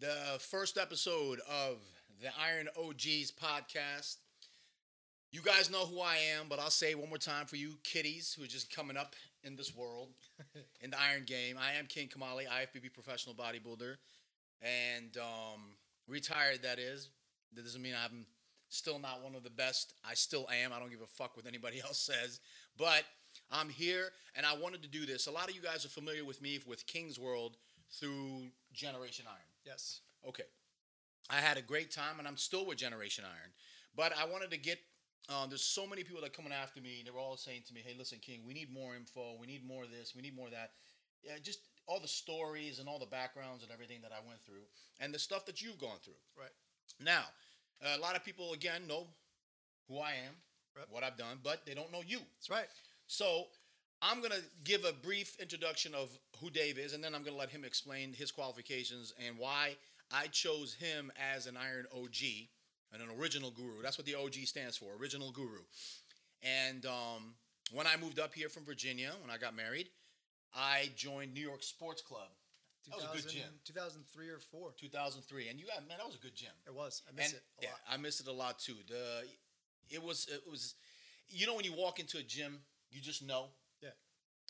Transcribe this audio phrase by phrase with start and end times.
[0.00, 1.76] the first episode of
[2.22, 4.16] the Iron OGs podcast.
[5.30, 8.32] You guys know who I am, but I'll say one more time for you kiddies
[8.32, 10.08] who are just coming up in this world,
[10.80, 11.56] in the Iron game.
[11.60, 13.96] I am King Kamali, IFBB professional bodybuilder,
[14.62, 15.60] and um,
[16.08, 16.62] retired.
[16.62, 17.10] That is.
[17.54, 18.24] That doesn't mean I'm
[18.70, 19.92] still not one of the best.
[20.08, 20.72] I still am.
[20.72, 22.40] I don't give a fuck what anybody else says,
[22.78, 23.04] but
[23.52, 25.26] I'm here, and I wanted to do this.
[25.26, 27.58] A lot of you guys are familiar with me with King's World
[27.90, 29.49] through Generation Iron.
[29.64, 30.00] Yes.
[30.26, 30.44] Okay.
[31.28, 33.52] I had a great time, and I'm still with Generation Iron.
[33.94, 34.78] But I wanted to get.
[35.28, 36.98] Um, there's so many people that are coming after me.
[36.98, 39.36] And they're all saying to me, "Hey, listen, King, we need more info.
[39.38, 40.14] We need more of this.
[40.14, 40.72] We need more of that."
[41.22, 44.64] Yeah, just all the stories and all the backgrounds and everything that I went through,
[44.98, 46.18] and the stuff that you've gone through.
[46.36, 46.52] Right.
[46.98, 47.24] Now,
[47.82, 49.08] a lot of people again know
[49.88, 50.34] who I am,
[50.74, 50.88] Right.
[50.88, 52.20] what I've done, but they don't know you.
[52.36, 52.68] That's right.
[53.06, 53.50] So
[54.02, 56.08] I'm going to give a brief introduction of
[56.40, 59.76] who Dave is, and then I'm going to let him explain his qualifications and why
[60.10, 62.16] I chose him as an Iron OG
[62.92, 63.82] and an original guru.
[63.82, 65.60] That's what the OG stands for, original guru.
[66.42, 67.34] And um,
[67.72, 69.88] when I moved up here from Virginia, when I got married,
[70.54, 72.28] I joined New York Sports Club.
[72.88, 73.42] That was a good gym.
[73.64, 74.70] 2003 or four.
[74.80, 76.50] 2003, and you got man, that was a good gym.
[76.66, 77.02] It was.
[77.06, 77.80] I miss And- it a yeah, lot.
[77.90, 78.74] I miss it a lot too.
[78.88, 79.26] The
[79.90, 80.74] it was it was
[81.28, 82.58] you know when you walk into a gym,
[82.90, 83.48] you just know.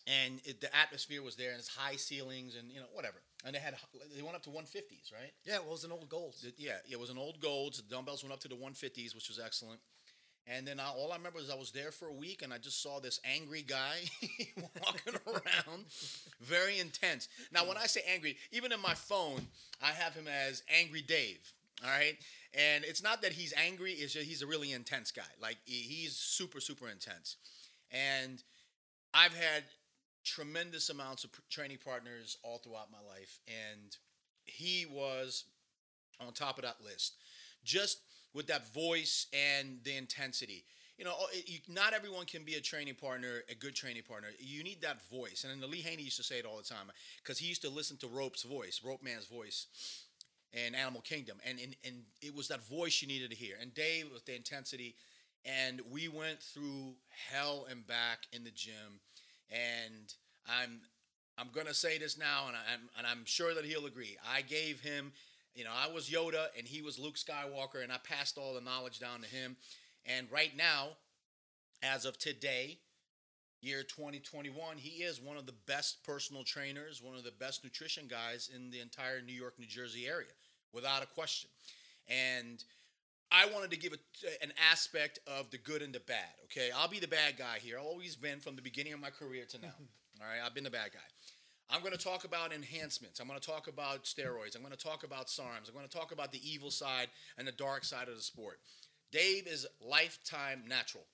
[0.06, 3.18] And it, the atmosphere was there, and it's high ceilings, and you know whatever.
[3.44, 3.74] And they had
[4.16, 5.32] they went up to 150s, right?
[5.44, 6.34] Yeah, well, it was an old Gold.
[6.42, 7.76] The- yeah, it was an old Gold's.
[7.82, 9.80] The dumbbells went up to the 150s, which was excellent.
[10.46, 12.58] And then I, all I remember is I was there for a week, and I
[12.58, 13.98] just saw this angry guy
[14.82, 15.84] walking around,
[16.40, 17.28] very intense.
[17.52, 19.46] Now, when I say angry, even in my phone,
[19.82, 21.52] I have him as Angry Dave.
[21.84, 22.16] All right,
[22.52, 25.22] and it's not that he's angry; it's just he's a really intense guy.
[25.40, 27.36] Like he's super, super intense.
[27.90, 28.42] And
[29.14, 29.64] I've had
[30.24, 33.96] tremendous amounts of training partners all throughout my life, and
[34.44, 35.44] he was
[36.20, 37.14] on top of that list.
[37.64, 38.00] Just
[38.34, 40.64] with that voice and the intensity.
[40.98, 44.02] You know, oh, it- you, not everyone can be a training partner, a good training
[44.02, 44.28] partner.
[44.38, 45.44] You need that voice.
[45.44, 46.90] And then the Lee Haney used to say it all the time
[47.22, 49.66] because he used to listen to Rope's voice, Rope Man's voice
[50.52, 51.38] and Animal Kingdom.
[51.44, 53.54] And, and, and it was that voice you needed to hear.
[53.60, 54.94] And Dave with the intensity.
[55.44, 56.94] And we went through
[57.30, 59.00] hell and back in the gym.
[59.50, 60.12] And
[60.46, 60.80] I'm
[61.38, 64.16] I'm gonna say this now, and I'm and I'm sure that he'll agree.
[64.28, 65.12] I gave him,
[65.54, 68.60] you know, I was Yoda and he was Luke Skywalker, and I passed all the
[68.60, 69.56] knowledge down to him.
[70.06, 70.90] And right now,
[71.82, 72.78] as of today,
[73.60, 78.06] year 2021, he is one of the best personal trainers, one of the best nutrition
[78.08, 80.32] guys in the entire New York, New Jersey area,
[80.72, 81.50] without a question.
[82.08, 82.62] And
[83.32, 83.96] I wanted to give a,
[84.26, 86.34] uh, an aspect of the good and the bad.
[86.44, 87.78] Okay, I'll be the bad guy here.
[87.78, 89.68] I've always been from the beginning of my career to now.
[90.20, 90.98] All right, I've been the bad guy.
[91.72, 93.20] I'm going to talk about enhancements.
[93.20, 94.56] I'm going to talk about steroids.
[94.56, 95.68] I'm going to talk about SARMs.
[95.68, 97.08] I'm going to talk about the evil side
[97.38, 98.58] and the dark side of the sport.
[99.12, 101.04] Dave is lifetime natural.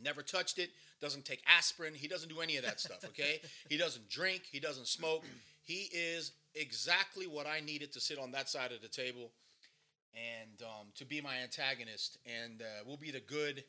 [0.00, 0.70] Never touched it.
[1.00, 1.94] Doesn't take aspirin.
[1.94, 2.98] He doesn't do any of that stuff.
[3.04, 3.40] Okay.
[3.68, 4.42] he doesn't drink.
[4.50, 5.24] He doesn't smoke.
[5.62, 9.30] He is exactly what I needed to sit on that side of the table
[10.14, 12.18] and um, to be my antagonist.
[12.24, 13.64] And uh, we'll be the good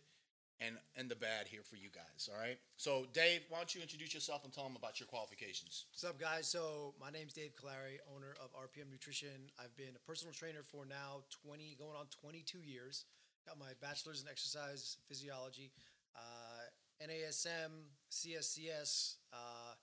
[0.61, 2.29] and and the bad here for you guys.
[2.31, 2.57] All right.
[2.77, 5.85] So Dave, why don't you introduce yourself and tell them about your qualifications?
[5.91, 6.47] What's up, guys?
[6.47, 9.51] So my name's Dave Calari, owner of RPM Nutrition.
[9.59, 13.05] I've been a personal trainer for now 20, going on 22 years.
[13.45, 15.71] Got my bachelor's in exercise physiology,
[16.15, 19.73] uh, NASM, CSCS, uh,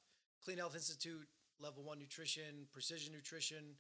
[0.45, 1.29] Clean Health Institute,
[1.61, 3.77] level one nutrition, precision nutrition.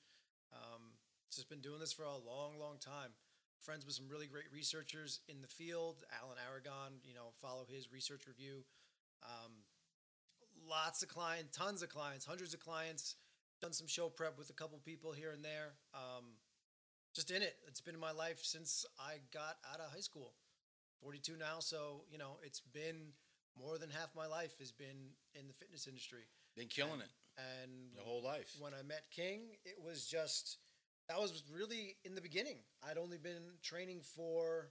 [1.34, 3.10] Just been doing this for a long, long time.
[3.58, 6.04] Friends with some really great researchers in the field.
[6.20, 8.64] Alan Aragon, you know, follow his research review.
[9.22, 9.52] Um,
[10.68, 13.16] lots of clients, tons of clients, hundreds of clients.
[13.62, 15.72] Done some show prep with a couple people here and there.
[15.94, 16.36] Um,
[17.14, 17.56] just in it.
[17.66, 20.34] It's been in my life since I got out of high school.
[21.00, 23.12] 42 now, so you know it's been
[23.58, 26.22] more than half my life has been in the fitness industry.
[26.56, 28.54] Been killing it And your whole life.
[28.60, 30.58] when I met King, it was just
[31.08, 32.56] that was really in the beginning.
[32.88, 34.68] I'd only been training for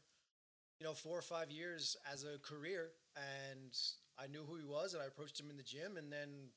[0.79, 3.77] you know four or five years as a career, and
[4.17, 6.50] I knew who he was, and I approached him in the gym, and then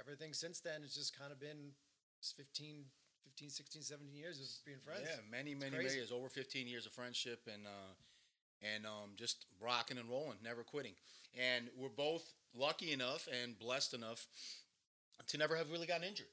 [0.00, 1.72] everything since then has just kind of been
[2.36, 2.84] 15,
[3.24, 5.02] 15 16, 17 years of being friends.
[5.04, 6.12] Yeah, many, many, many years.
[6.12, 7.94] Over 15 years of friendship and uh,
[8.74, 10.94] and um, just rocking and rolling, never quitting.
[11.38, 12.24] And we're both
[12.56, 14.26] lucky enough and blessed enough
[15.26, 16.26] to never have really gotten injured.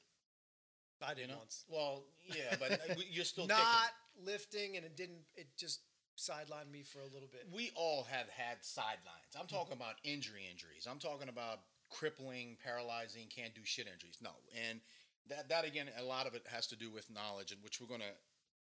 [1.02, 1.38] I did You know?
[1.38, 1.64] once.
[1.68, 4.26] Well, yeah, but uh, you're still Not kicking.
[4.32, 5.22] lifting, and it didn't.
[5.34, 5.80] It just
[6.18, 7.46] sidelined me for a little bit.
[7.52, 9.34] We all have had sidelines.
[9.38, 10.86] I'm talking about injury injuries.
[10.90, 11.60] I'm talking about
[11.90, 14.18] crippling, paralyzing, can't do shit injuries.
[14.22, 14.30] No,
[14.68, 14.80] and
[15.28, 17.86] that that again, a lot of it has to do with knowledge, and which we're
[17.88, 18.12] gonna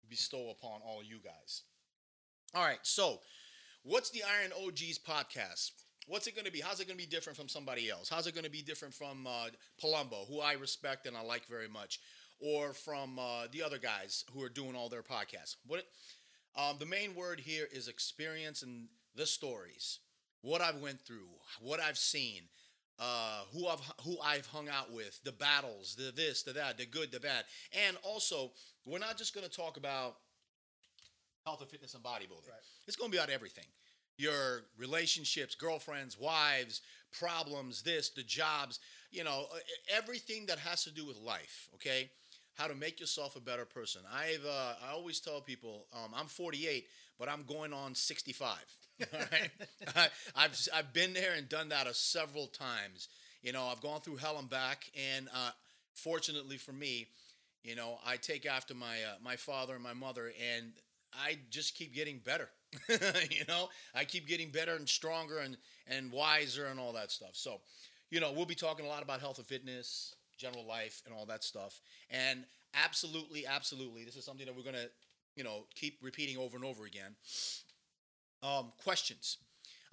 [0.10, 1.64] bestow upon all you guys.
[2.56, 3.20] All right, so
[3.84, 5.72] what's the Iron OGs podcast?
[6.08, 6.62] What's it going to be?
[6.62, 8.08] How's it going to be different from somebody else?
[8.08, 9.48] How's it going to be different from uh,
[9.84, 12.00] Palumbo, who I respect and I like very much,
[12.40, 15.56] or from uh, the other guys who are doing all their podcasts?
[15.66, 15.86] What
[16.56, 20.00] um, the main word here is experience and the stories,
[20.42, 21.30] what I've went through,
[21.60, 22.44] what I've seen,
[23.00, 26.86] uh, who I've who I've hung out with, the battles, the this, the that, the
[26.86, 27.46] good, the bad,
[27.86, 28.52] and also
[28.86, 30.18] we're not just going to talk about
[31.46, 32.48] health and fitness and bodybuilding.
[32.48, 32.62] Right.
[32.88, 33.66] It's going to be about everything.
[34.18, 36.82] Your relationships, girlfriends, wives,
[37.12, 38.80] problems, this, the jobs,
[39.12, 39.46] you know,
[39.96, 42.10] everything that has to do with life, okay?
[42.58, 44.02] How to make yourself a better person.
[44.12, 46.88] I've uh, I always tell people um, I'm 48,
[47.20, 48.58] but I'm going on 65.
[49.14, 49.50] All right,
[49.96, 53.10] I, I've I've been there and done that a several times.
[53.44, 55.52] You know, I've gone through hell and back, and uh,
[55.94, 57.08] fortunately for me,
[57.64, 60.72] you know, I take after my uh, my father and my mother, and
[61.14, 62.50] I just keep getting better.
[62.90, 65.58] you know, I keep getting better and stronger and
[65.88, 67.32] and wiser and all that stuff.
[67.34, 67.62] So,
[68.10, 71.26] you know, we'll be talking a lot about health and fitness, general life, and all
[71.26, 71.82] that stuff.
[72.10, 74.88] And absolutely, absolutely, this is something that we're gonna,
[75.36, 77.16] you know, keep repeating over and over again.
[78.44, 79.38] Um, questions.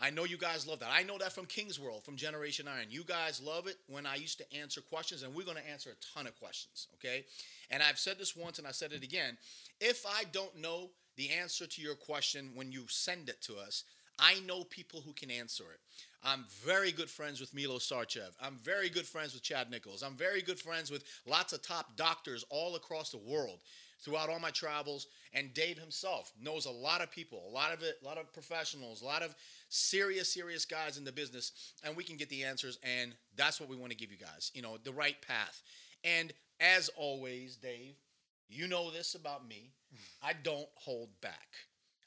[0.00, 0.90] I know you guys love that.
[0.92, 2.86] I know that from King's World, from Generation Iron.
[2.90, 5.90] You guys love it when I used to answer questions, and we're going to answer
[5.90, 7.24] a ton of questions, okay?
[7.70, 9.38] And I've said this once and I said it again.
[9.80, 13.84] If I don't know the answer to your question when you send it to us,
[14.18, 15.80] I know people who can answer it.
[16.24, 18.30] I'm very good friends with Milo Sarcev.
[18.40, 20.02] I'm very good friends with Chad Nichols.
[20.02, 23.58] I'm very good friends with lots of top doctors all across the world
[24.00, 25.06] throughout all my travels.
[25.34, 28.32] And Dave himself knows a lot of people, a lot of it, a lot of
[28.32, 29.34] professionals, a lot of
[29.68, 31.52] serious, serious guys in the business,
[31.84, 32.78] and we can get the answers.
[32.82, 35.62] And that's what we want to give you guys, you know, the right path.
[36.04, 37.96] And as always, Dave,
[38.48, 39.72] you know this about me.
[40.22, 41.48] I don't hold back.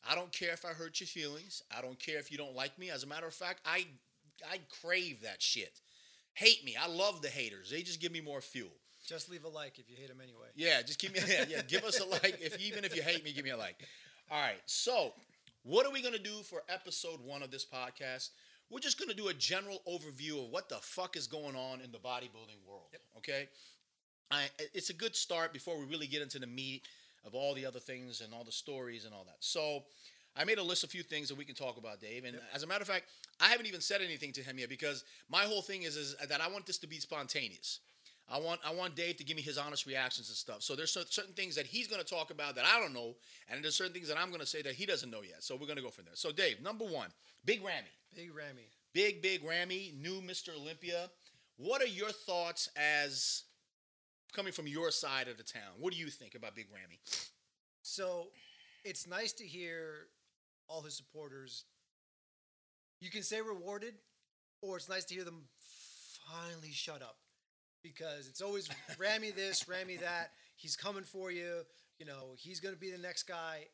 [0.10, 1.62] I don't care if I hurt your feelings.
[1.76, 2.90] I don't care if you don't like me.
[2.90, 3.86] As a matter of fact, I
[4.50, 5.82] I crave that shit.
[6.34, 6.76] Hate me.
[6.80, 7.70] I love the haters.
[7.72, 8.72] They just give me more fuel.
[9.08, 10.48] Just leave a like if you hate them anyway.
[10.56, 12.40] Yeah, just give me yeah, yeah give us a like.
[12.42, 13.78] If even if you hate me, give me a like.
[14.30, 14.62] All right.
[14.66, 15.14] So,
[15.64, 18.30] what are we gonna do for episode one of this podcast?
[18.70, 21.92] We're just gonna do a general overview of what the fuck is going on in
[21.92, 22.90] the bodybuilding world.
[23.18, 23.48] Okay.
[24.30, 26.84] I, it's a good start before we really get into the meat
[27.26, 29.38] of all the other things and all the stories and all that.
[29.40, 29.84] So,
[30.38, 32.26] I made a list of few things that we can talk about, Dave.
[32.26, 33.06] And as a matter of fact,
[33.40, 36.42] I haven't even said anything to him yet because my whole thing is, is that
[36.42, 37.80] I want this to be spontaneous.
[38.30, 40.62] I want I want Dave to give me his honest reactions and stuff.
[40.62, 43.16] So there's certain things that he's going to talk about that I don't know,
[43.50, 45.44] and there's certain things that I'm going to say that he doesn't know yet.
[45.44, 46.16] So we're going to go from there.
[46.16, 47.10] So Dave, number one,
[47.46, 48.68] Big Ramy, Big Ramy.
[48.94, 50.50] Big Big Ramy, new Mr.
[50.60, 51.10] Olympia.
[51.58, 53.44] What are your thoughts as
[54.34, 55.72] coming from your side of the town?
[55.80, 57.00] What do you think about Big Ramy?
[57.82, 58.28] So
[58.84, 60.08] it's nice to hear
[60.68, 61.66] all his supporters.
[63.00, 63.96] You can say rewarded,
[64.62, 65.44] or it's nice to hear them
[66.28, 67.18] finally shut up
[67.84, 70.32] because it's always Ramy this, Ramy that.
[70.56, 71.62] He's coming for you.
[72.00, 73.66] You know, he's going to be the next guy,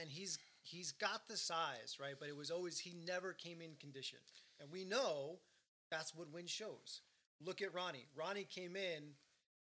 [0.00, 2.14] and he's he's got the size, right?
[2.18, 4.18] But it was always he never came in condition,
[4.60, 5.38] and we know
[5.90, 7.00] that's what win shows.
[7.44, 8.06] Look at Ronnie.
[8.16, 9.14] Ronnie came in,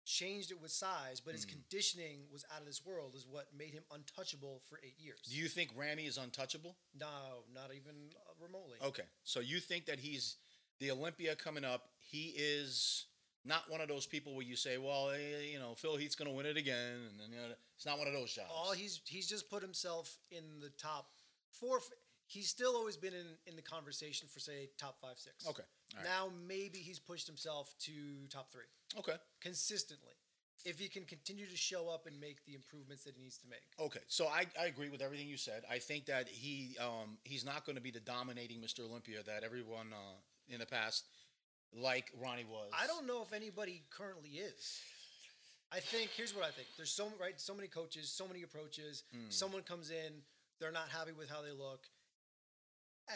[0.04, 3.14] changed it with size, but his conditioning was out of this world.
[3.14, 5.20] Is what made him untouchable for eight years.
[5.28, 6.76] Do you think Ramy is untouchable?
[6.98, 7.06] no,
[7.54, 8.78] not even uh, remotely.
[8.84, 10.36] Okay, so you think that he's
[10.80, 11.88] the Olympia coming up?
[11.98, 13.06] He is
[13.44, 16.30] not one of those people where you say, "Well, eh, you know, Phil Heath's going
[16.30, 18.50] to win it again," and then you know, it's not one of those jobs.
[18.54, 21.08] All he's he's just put himself in the top
[21.50, 21.80] four.
[22.34, 25.46] He's still always been in, in the conversation for say top five, six.
[25.48, 25.62] Okay,
[25.94, 26.04] right.
[26.04, 27.92] Now maybe he's pushed himself to
[28.28, 28.64] top three
[28.98, 30.14] okay, consistently.
[30.64, 33.46] If he can continue to show up and make the improvements that he needs to
[33.48, 33.60] make.
[33.78, 34.00] okay.
[34.08, 35.62] So I, I agree with everything you said.
[35.70, 38.80] I think that he um, he's not going to be the dominating Mr.
[38.80, 40.16] Olympia that everyone uh,
[40.52, 41.04] in the past,
[41.72, 42.70] like Ronnie was.
[42.72, 44.80] I don't know if anybody currently is.
[45.72, 46.68] I think here's what I think.
[46.76, 49.02] There's so right, so many coaches, so many approaches.
[49.12, 49.26] Hmm.
[49.28, 50.12] Someone comes in,
[50.60, 51.80] they're not happy with how they look,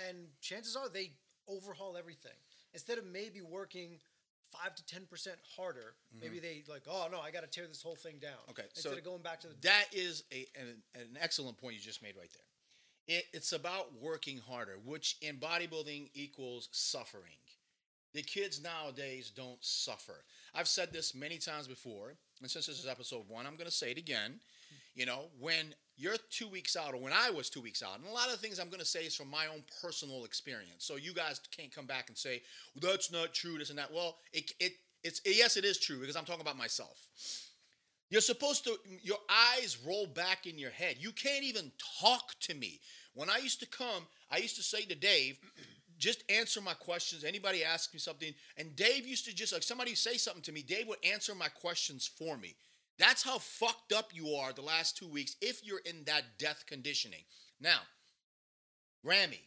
[0.09, 1.13] and chances are they
[1.49, 2.37] overhaul everything
[2.73, 3.99] instead of maybe working
[4.51, 5.95] five to ten percent harder.
[6.21, 8.33] Maybe they like, oh no, I got to tear this whole thing down.
[8.33, 8.51] Mm-hmm.
[8.53, 11.75] Okay, instead so of going back to the That is a, an, an excellent point
[11.75, 13.19] you just made right there.
[13.19, 17.41] It, it's about working harder, which in bodybuilding equals suffering.
[18.15, 20.25] The kids nowadays don't suffer.
[20.55, 23.75] I've said this many times before, and since this is episode one, I'm going to
[23.75, 24.41] say it again.
[24.95, 28.07] You know, when you're two weeks out, or when I was two weeks out, and
[28.09, 30.85] a lot of the things I'm going to say is from my own personal experience.
[30.85, 32.41] So you guys can't come back and say,
[32.75, 33.93] well, that's not true, this and that.
[33.93, 37.05] Well, it, it, it's, yes, it is true because I'm talking about myself.
[38.11, 40.97] You're supposed to, your eyes roll back in your head.
[40.99, 42.81] You can't even talk to me.
[43.15, 45.39] When I used to come, I used to say to Dave,
[45.99, 47.25] just answer my questions.
[47.25, 50.63] Anybody ask me something, and Dave used to just like somebody say something to me,
[50.63, 52.55] Dave would answer my questions for me.
[52.99, 56.65] That's how fucked up you are the last two weeks if you're in that death
[56.67, 57.23] conditioning.
[57.61, 57.81] Now,
[59.05, 59.41] Ramy,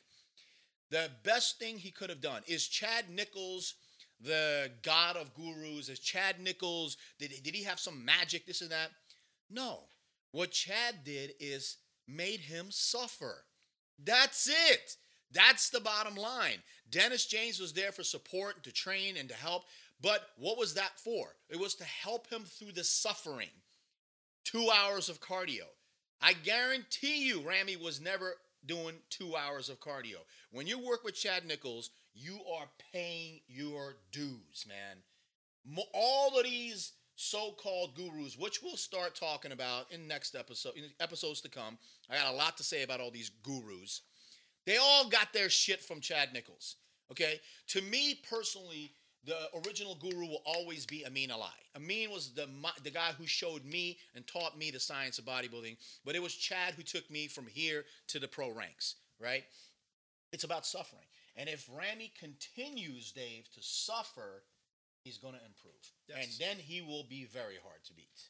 [0.89, 3.75] the best thing he could have done is Chad Nichols,
[4.20, 5.89] the god of gurus.
[5.89, 8.91] Is Chad Nichols, did, did he have some magic, this and that?
[9.50, 9.79] No.
[10.31, 11.77] What Chad did is
[12.08, 13.43] made him suffer.
[14.03, 14.96] That's it.
[15.31, 16.58] That's the bottom line.
[16.89, 19.63] Dennis James was there for support, to train, and to help.
[20.01, 21.36] But what was that for?
[21.50, 23.50] It was to help him through the suffering.
[24.43, 25.65] Two hours of cardio.
[26.22, 30.17] I guarantee you, Ramy was never doing two hours of cardio.
[30.51, 34.98] When you work with Chad Nichols, you are paying your dues, man.
[35.93, 41.41] All of these so-called gurus, which we'll start talking about in next episode, in episodes
[41.41, 41.77] to come.
[42.10, 44.01] I got a lot to say about all these gurus.
[44.65, 46.77] They all got their shit from Chad Nichols.
[47.12, 48.93] Okay, to me personally,
[49.24, 51.50] the original guru will always be Amin Alai.
[51.75, 52.48] Amin was the
[52.84, 56.34] the guy who showed me and taught me the science of bodybuilding, but it was
[56.34, 58.96] Chad who took me from here to the pro ranks.
[59.20, 59.44] Right?
[60.34, 64.44] It's about suffering, and if Ramy continues, Dave, to suffer,
[65.04, 66.18] he's going to improve, yes.
[66.22, 68.30] and then he will be very hard to beat.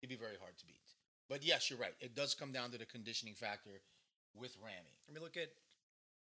[0.00, 0.80] He'll be very hard to beat.
[1.28, 1.94] But yes, you're right.
[2.00, 3.82] It does come down to the conditioning factor
[4.34, 4.96] with Ramy.
[5.08, 5.50] I mean, look at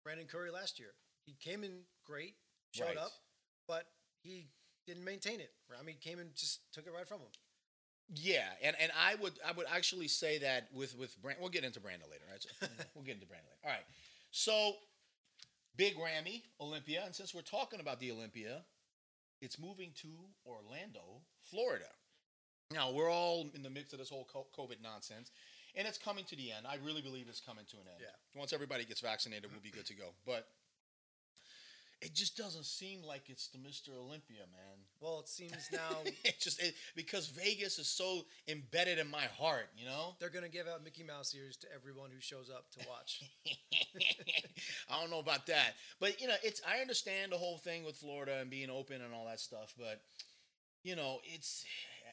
[0.03, 0.89] Brandon Curry last year.
[1.25, 2.35] He came in great,
[2.71, 2.97] showed right.
[2.97, 3.11] up,
[3.67, 3.85] but
[4.21, 4.47] he
[4.85, 5.51] didn't maintain it.
[5.69, 7.27] Ramy came and just took it right from him.
[8.15, 11.65] Yeah, and, and I would I would actually say that with with Brand, we'll get
[11.65, 12.41] into Brandon later, right?
[12.41, 13.59] So, we'll get into Brandon later.
[13.65, 13.85] All right.
[14.31, 14.75] So
[15.75, 18.63] big Ramy Olympia, and since we're talking about the Olympia,
[19.41, 20.07] it's moving to
[20.45, 21.89] Orlando, Florida.
[22.73, 25.31] Now we're all in the mix of this whole COVID nonsense,
[25.75, 26.65] and it's coming to the end.
[26.67, 28.01] I really believe it's coming to an end.
[28.01, 28.39] Yeah.
[28.39, 30.11] Once everybody gets vaccinated, we'll be good to go.
[30.25, 30.47] But
[32.01, 33.97] it just doesn't seem like it's the Mr.
[33.97, 34.77] Olympia, man.
[34.99, 36.03] Well, it seems now.
[36.23, 40.15] it just it, because Vegas is so embedded in my heart, you know.
[40.19, 43.23] They're gonna give out Mickey Mouse ears to everyone who shows up to watch.
[44.89, 46.61] I don't know about that, but you know, it's.
[46.67, 50.01] I understand the whole thing with Florida and being open and all that stuff, but
[50.83, 51.65] you know, it's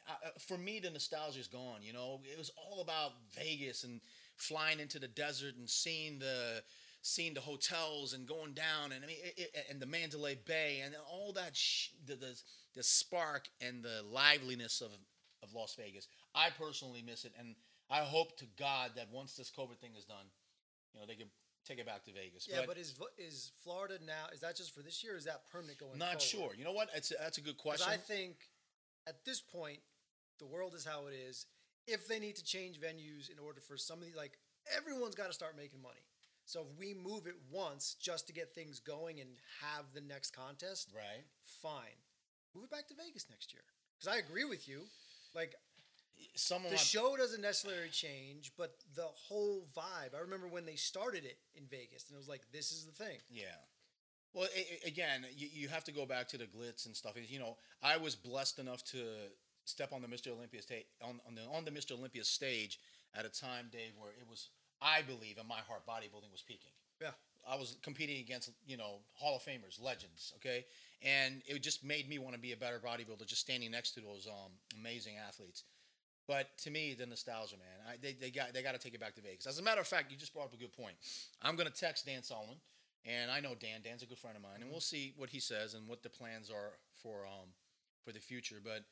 [0.09, 1.81] uh, for me the nostalgia is gone.
[1.81, 4.01] You know, it was all about Vegas and
[4.35, 6.61] flying into the desert and seeing the
[7.05, 10.81] seeing the hotels and going down and I mean it, it, and the Mandalay Bay
[10.83, 12.35] and all that sh- the, the
[12.73, 14.89] the spark and the liveliness of
[15.43, 16.07] of Las Vegas.
[16.33, 17.55] I personally miss it and
[17.91, 20.25] I hope to God that once this COVID thing is done,
[20.95, 21.27] you know, they can
[21.63, 22.47] take it back to Vegas.
[22.49, 24.25] Yeah, but, but is is Florida now?
[24.33, 25.13] Is that just for this year?
[25.13, 25.99] or Is that permanent going?
[25.99, 26.21] Not forward?
[26.23, 26.49] sure.
[26.57, 26.89] You know what?
[26.95, 27.87] It's a, that's a good question.
[27.87, 28.37] I think
[29.07, 29.77] at this point,
[30.39, 31.45] the world is how it is.
[31.85, 34.39] If they need to change venues in order for some of the like,
[34.75, 36.01] everyone's got to start making money.
[36.45, 39.29] So if we move it once just to get things going and
[39.61, 41.25] have the next contest, right?
[41.61, 41.97] Fine,
[42.53, 43.63] move it back to Vegas next year.
[43.97, 44.81] Because I agree with you.
[45.33, 45.55] Like,
[46.35, 50.15] Someone the show doesn't necessarily change, but the whole vibe.
[50.15, 52.91] I remember when they started it in Vegas, and it was like, "This is the
[52.91, 53.55] thing." Yeah.
[54.33, 57.13] Well, it, again, you, you have to go back to the glitz and stuff.
[57.17, 59.05] You know, I was blessed enough to
[59.63, 60.27] step on the Mr.
[60.27, 61.93] Olympia stage on, on the on the Mr.
[61.97, 62.79] Olympia stage
[63.13, 64.49] at a time, Dave, where it was
[64.85, 66.71] I believe in my heart, bodybuilding was peaking.
[67.01, 67.09] Yeah.
[67.49, 70.65] I was competing against, you know, Hall of Famers, legends, okay?
[71.01, 74.01] And it just made me want to be a better bodybuilder just standing next to
[74.01, 75.63] those um, amazing athletes.
[76.27, 78.99] But to me, the nostalgia, man, I, they, they got they got to take it
[78.99, 79.45] back to Vegas.
[79.45, 80.95] As a matter of fact, you just brought up a good point.
[81.41, 82.55] I'm going to text Dan Solomon,
[83.05, 83.81] and I know Dan.
[83.83, 86.09] Dan's a good friend of mine, and we'll see what he says and what the
[86.09, 86.73] plans are
[87.03, 87.49] for um
[88.03, 88.55] for the future.
[88.63, 88.85] But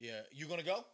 [0.00, 0.84] yeah, you going to go?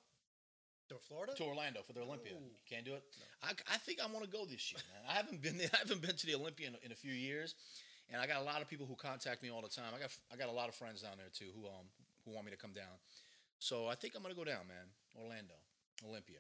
[0.93, 1.33] To Florida?
[1.35, 2.33] To Orlando for the Olympia.
[2.35, 2.53] Ooh.
[2.69, 3.03] Can't do it.
[3.43, 3.49] No.
[3.49, 5.09] I, I think I want to go this year, man.
[5.09, 7.55] I haven't been there, I haven't been to the Olympia in, in, a few years,
[8.13, 9.93] and I got a lot of people who contact me all the time.
[9.97, 11.89] I got I got a lot of friends down there too who um
[12.25, 13.01] who want me to come down.
[13.59, 14.87] So I think I'm gonna go down, man.
[15.17, 15.55] Orlando,
[16.07, 16.39] Olympia.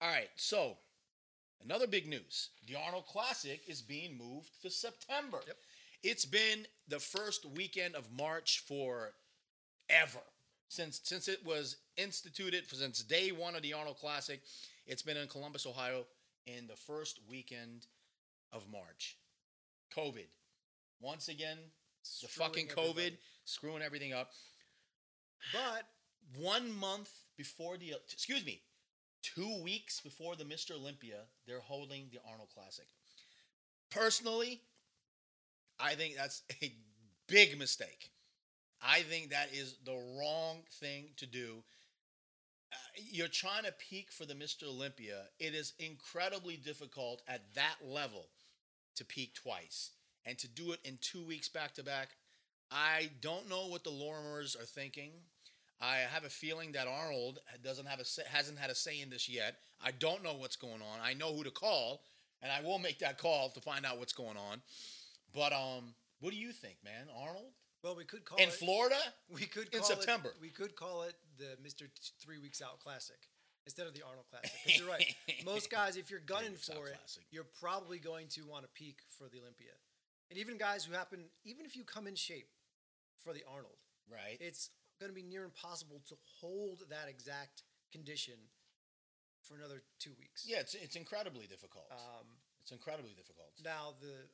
[0.00, 0.76] All right, so
[1.64, 5.38] another big news: the Arnold Classic is being moved to September.
[5.46, 5.56] Yep.
[6.02, 9.12] It's been the first weekend of March for
[9.88, 10.18] ever
[10.72, 14.40] since since it was instituted since day one of the Arnold Classic.
[14.86, 16.06] It's been in Columbus, Ohio,
[16.46, 17.86] in the first weekend
[18.52, 19.18] of March.
[19.96, 20.28] COVID,
[21.00, 21.58] once again,
[22.22, 23.18] the fucking COVID everybody.
[23.44, 24.30] screwing everything up.
[25.52, 25.84] But
[26.40, 28.62] one month before the excuse me,
[29.22, 30.72] two weeks before the Mr.
[30.72, 32.86] Olympia, they're holding the Arnold Classic.
[33.90, 34.62] Personally,
[35.78, 36.72] I think that's a
[37.28, 38.11] big mistake.
[38.82, 41.62] I think that is the wrong thing to do.
[42.72, 42.76] Uh,
[43.10, 44.64] you're trying to peak for the Mr.
[44.64, 45.22] Olympia.
[45.38, 48.26] It is incredibly difficult at that level
[48.96, 49.90] to peak twice
[50.26, 52.10] and to do it in two weeks back to back.
[52.70, 55.10] I don't know what the Lorimers are thinking.
[55.80, 59.10] I have a feeling that Arnold doesn't have a say, hasn't had a say in
[59.10, 59.56] this yet.
[59.84, 61.00] I don't know what's going on.
[61.02, 62.02] I know who to call,
[62.40, 64.62] and I will make that call to find out what's going on.
[65.34, 67.08] But um, what do you think, man?
[67.16, 68.42] Arnold Well, we could call it.
[68.42, 68.54] in it.
[68.54, 68.96] Florida?
[69.32, 70.28] we could in September.
[70.30, 71.86] It, we could call it the Mister
[72.20, 73.16] Three Weeks Out Classic
[73.66, 74.50] instead of the Arnold Classic.
[74.64, 75.14] 'Cause you're right.
[75.44, 77.22] Most guys, if you're gunning for it, Classic.
[77.30, 79.72] you're probably going to want to peak for the Olympia.
[80.30, 82.48] And even guys who happen, even if you come in shape
[83.22, 83.76] for the Arnold,
[84.10, 84.38] Right.
[84.40, 87.62] it's going to be near impossible to hold that exact
[87.92, 88.34] condition
[89.42, 90.44] for another two weeks.
[90.46, 91.86] yeah, it's it's incredibly difficult.
[91.90, 92.26] Um,
[92.62, 93.50] it's incredibly difficult.
[93.64, 94.26] Now, the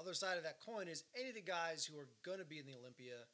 [0.00, 2.58] other side of that coin is any of the guys who are going to be
[2.58, 3.26] in the Olympia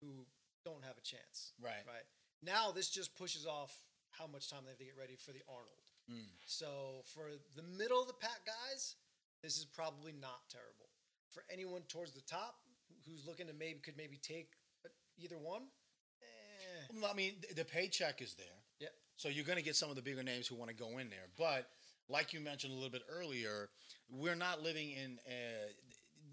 [0.00, 0.26] who
[0.64, 1.52] don't have a chance.
[1.60, 1.84] Right.
[1.86, 2.06] Right.
[2.42, 3.72] Now, this just pushes off
[4.10, 5.86] how much time they have to get ready for the Arnold.
[6.10, 6.28] Mm.
[6.46, 8.96] So, for the middle of the pack guys,
[9.42, 10.88] this is probably not terrible.
[11.30, 12.56] For anyone towards the top
[13.06, 14.48] who's looking to maybe could maybe take
[15.18, 15.62] either one,
[16.22, 18.46] eh, Well, I mean, the paycheck is there.
[18.80, 18.90] Yep.
[19.16, 21.08] So you're going to get some of the bigger names who want to go in
[21.08, 21.28] there.
[21.38, 21.68] But
[22.08, 23.70] like you mentioned a little bit earlier,
[24.10, 25.18] we're not living in.
[25.26, 25.68] Uh,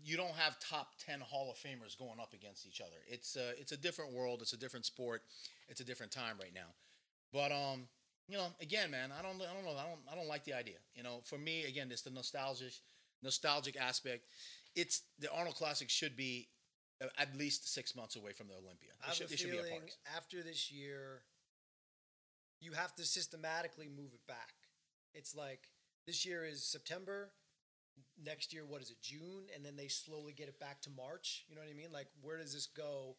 [0.07, 2.95] you don't have top ten Hall of Famers going up against each other.
[3.07, 4.41] It's a it's a different world.
[4.41, 5.21] It's a different sport.
[5.67, 6.71] It's a different time right now.
[7.33, 7.89] But um,
[8.29, 9.77] you know, again, man, I don't I don't know.
[9.77, 10.77] I don't I don't like the idea.
[10.95, 12.71] You know, for me, again, it's the nostalgic
[13.21, 14.23] nostalgic aspect.
[14.75, 16.47] It's the Arnold Classic should be
[17.03, 18.91] uh, at least six months away from the Olympia.
[19.01, 19.81] I It have should, a it should be a feeling
[20.15, 21.23] after this year,
[22.61, 24.53] you have to systematically move it back.
[25.13, 25.67] It's like
[26.05, 27.31] this year is September.
[28.23, 29.45] Next year, what is it, June?
[29.55, 31.45] And then they slowly get it back to March.
[31.47, 31.91] You know what I mean?
[31.93, 33.15] Like, where does this go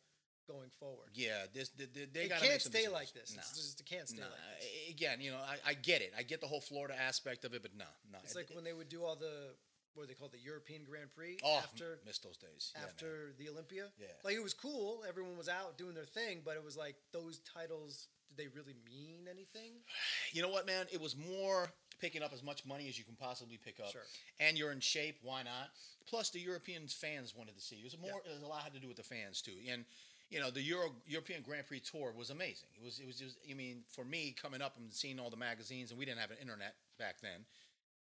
[0.48, 1.10] going forward?
[1.14, 2.92] Yeah, this they, they, they can't stay decisions.
[2.92, 3.34] like this.
[3.34, 4.24] Nah, It's just, it can't stay nah.
[4.24, 4.90] like this.
[4.90, 6.12] Again, you know, I, I get it.
[6.18, 8.18] I get the whole Florida aspect of it, but no, no.
[8.24, 9.54] It's like when they would do all the
[9.94, 12.72] what they call the European Grand Prix oh, after missed those days.
[12.74, 12.88] Yeah, man.
[12.88, 13.86] after the Olympia.
[13.98, 14.06] Yeah.
[14.24, 15.02] Like it was cool.
[15.08, 18.08] Everyone was out doing their thing, but it was like those titles.
[18.28, 19.72] Did they really mean anything?
[20.32, 20.86] you know what, man?
[20.92, 21.68] It was more
[22.00, 24.02] picking up as much money as you can possibly pick up, Sure.
[24.40, 25.18] and you're in shape.
[25.22, 25.70] Why not?
[26.06, 27.76] Plus, the European fans wanted to see.
[27.76, 27.82] you.
[27.82, 28.22] It was more.
[28.24, 28.30] Yeah.
[28.32, 29.84] It was a lot had to do with the fans too, and.
[30.30, 32.68] You know the Euro European Grand Prix tour was amazing.
[32.78, 35.38] It was it was just I mean for me coming up and seeing all the
[35.38, 37.46] magazines and we didn't have an internet back then.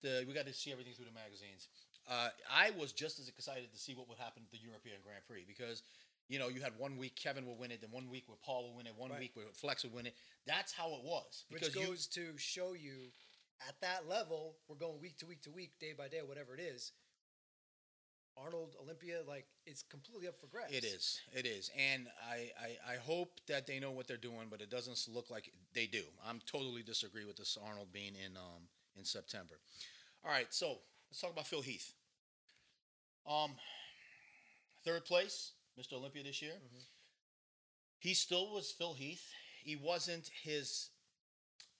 [0.02, 1.68] The we got to see everything through the magazines.
[2.06, 5.24] Uh, I was just as excited to see what would happen at the European Grand
[5.26, 5.82] Prix because
[6.28, 8.64] you know you had one week Kevin will win it, then one week where Paul
[8.64, 9.20] will win it, one Right.
[9.20, 10.14] week where Flex will win it.
[10.46, 13.12] That's how it was Which because you goes to show you
[13.68, 16.60] at that level, we're going week to week to week, day by day, whatever it
[16.60, 16.92] is.
[18.36, 20.72] Arnold Olympia, like it's completely up for grabs.
[20.72, 21.20] It is.
[21.32, 21.70] It is.
[21.76, 25.30] And I, I, I hope that they know what they're doing, but it doesn't look
[25.30, 26.02] like they do.
[26.26, 29.54] I'm totally disagree with this Arnold being in um in September.
[30.24, 30.78] All right, so
[31.10, 31.92] let's talk about Phil Heath.
[33.28, 33.52] Um
[34.84, 35.94] third place, Mr.
[35.94, 36.54] Olympia this year.
[36.54, 36.84] Mhm.
[37.98, 39.28] He still was Phil Heath.
[39.62, 40.88] He wasn't his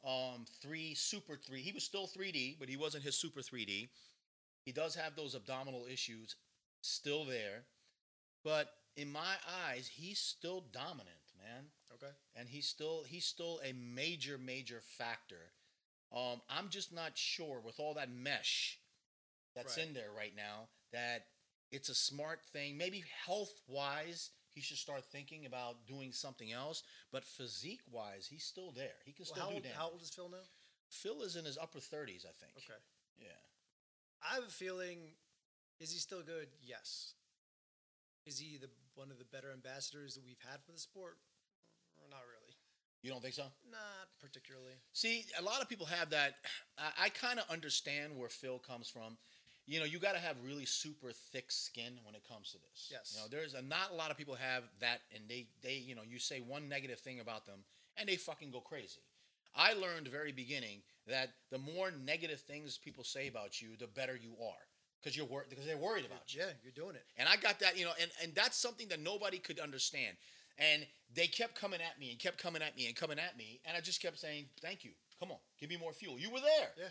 [0.04, 1.60] um three super three.
[1.62, 3.88] He was still 3D, but he wasn't his super 3D.
[4.64, 6.36] He does have those abdominal issues
[6.80, 7.64] still there.
[8.44, 9.34] But in my
[9.68, 11.08] eyes, he's still dominant,
[11.38, 11.64] man.
[11.94, 12.12] Okay.
[12.34, 15.52] And he's still he's still a major, major factor.
[16.12, 18.78] Um, I'm just not sure with all that mesh
[19.54, 19.86] that's Right.
[19.86, 21.26] in there right now that
[21.70, 22.76] it's a smart thing.
[22.76, 24.30] Maybe health wise,
[24.60, 26.82] he should start thinking about doing something else.
[27.10, 29.00] But physique wise, he's still there.
[29.06, 29.78] He can Well, still how, do old, damage.
[29.78, 30.44] how old is Phil now?
[30.90, 32.52] Phil is in his upper 30s, I think.
[32.58, 32.76] Okay.
[33.18, 33.40] Yeah.
[34.20, 34.98] I have a feeling.
[35.80, 36.48] Is he still good?
[36.62, 37.14] Yes.
[38.26, 41.16] Is he the one of the better ambassadors that we've had for the sport?
[42.10, 42.52] Not really.
[43.02, 43.44] You don't think so?
[43.70, 44.74] Not particularly.
[44.92, 46.34] See, a lot of people have that.
[46.76, 49.16] I, I kind of understand where Phil comes from.
[49.70, 52.90] You know, you got to have really super thick skin when it comes to this.
[52.90, 53.14] Yes.
[53.14, 55.94] You know, there's a, not a lot of people have that, and they they you
[55.94, 57.60] know you say one negative thing about them,
[57.96, 58.98] and they fucking go crazy.
[59.54, 64.18] I learned very beginning that the more negative things people say about you, the better
[64.20, 64.64] you are,
[65.00, 66.40] because you're worried because they're worried about you.
[66.40, 67.04] Yeah, you're doing it.
[67.16, 70.16] And I got that, you know, and, and that's something that nobody could understand.
[70.58, 73.60] And they kept coming at me and kept coming at me and coming at me.
[73.64, 74.90] And I just kept saying, thank you.
[75.20, 76.18] Come on, give me more fuel.
[76.18, 76.70] You were there.
[76.76, 76.88] Yeah.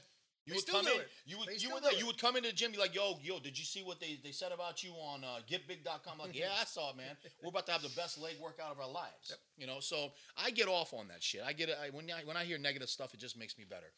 [0.53, 0.99] You They would come in.
[1.01, 1.09] it.
[1.25, 1.93] You would They you still were do there.
[1.93, 1.99] it.
[1.99, 4.19] You would come into the gym, be like, yo, yo, did you see what they,
[4.23, 6.17] they said about you on uh, getbig.com?
[6.19, 7.15] Like, yeah, I saw it, man.
[7.43, 9.29] We're about to have the best leg workout of our lives.
[9.29, 9.39] Yep.
[9.57, 11.41] You know, so I get off on that shit.
[11.45, 11.77] I get it.
[11.81, 13.91] I, when I when I hear negative stuff, it just makes me better.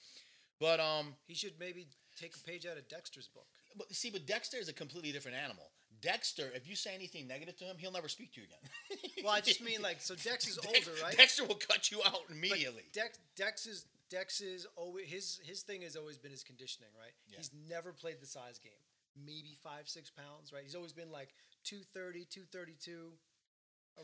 [0.59, 1.87] But um, He should maybe
[2.19, 3.47] take a page out of Dexter's book.
[3.77, 5.65] but see, but Dexter is a completely different animal.
[6.01, 8.99] Dexter, if you say anything negative to him, he'll never speak to you again.
[9.23, 10.15] Well, I just mean like so.
[10.15, 11.15] Dex is Dex- older, right?
[11.15, 12.83] Dexter will cut you out But immediately.
[12.91, 17.13] Dex, Dex is Dex is always his his thing has always been his conditioning, right?
[17.27, 17.37] Yeah.
[17.37, 18.83] He's never played the size game.
[19.15, 20.63] Maybe five six pounds, right?
[20.63, 21.29] He's always been like
[21.63, 23.11] 230, 232,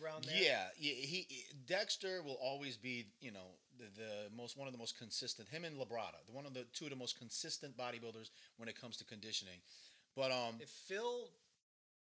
[0.02, 0.36] around there.
[0.36, 4.74] Yeah, yeah, he he- Dexter will always be, you know, the, the most one of
[4.74, 5.48] the most consistent.
[5.50, 8.80] Him and Labrada, the one of the two of the most consistent bodybuilders when it
[8.80, 9.60] comes to conditioning.
[10.16, 11.30] But um, If Phil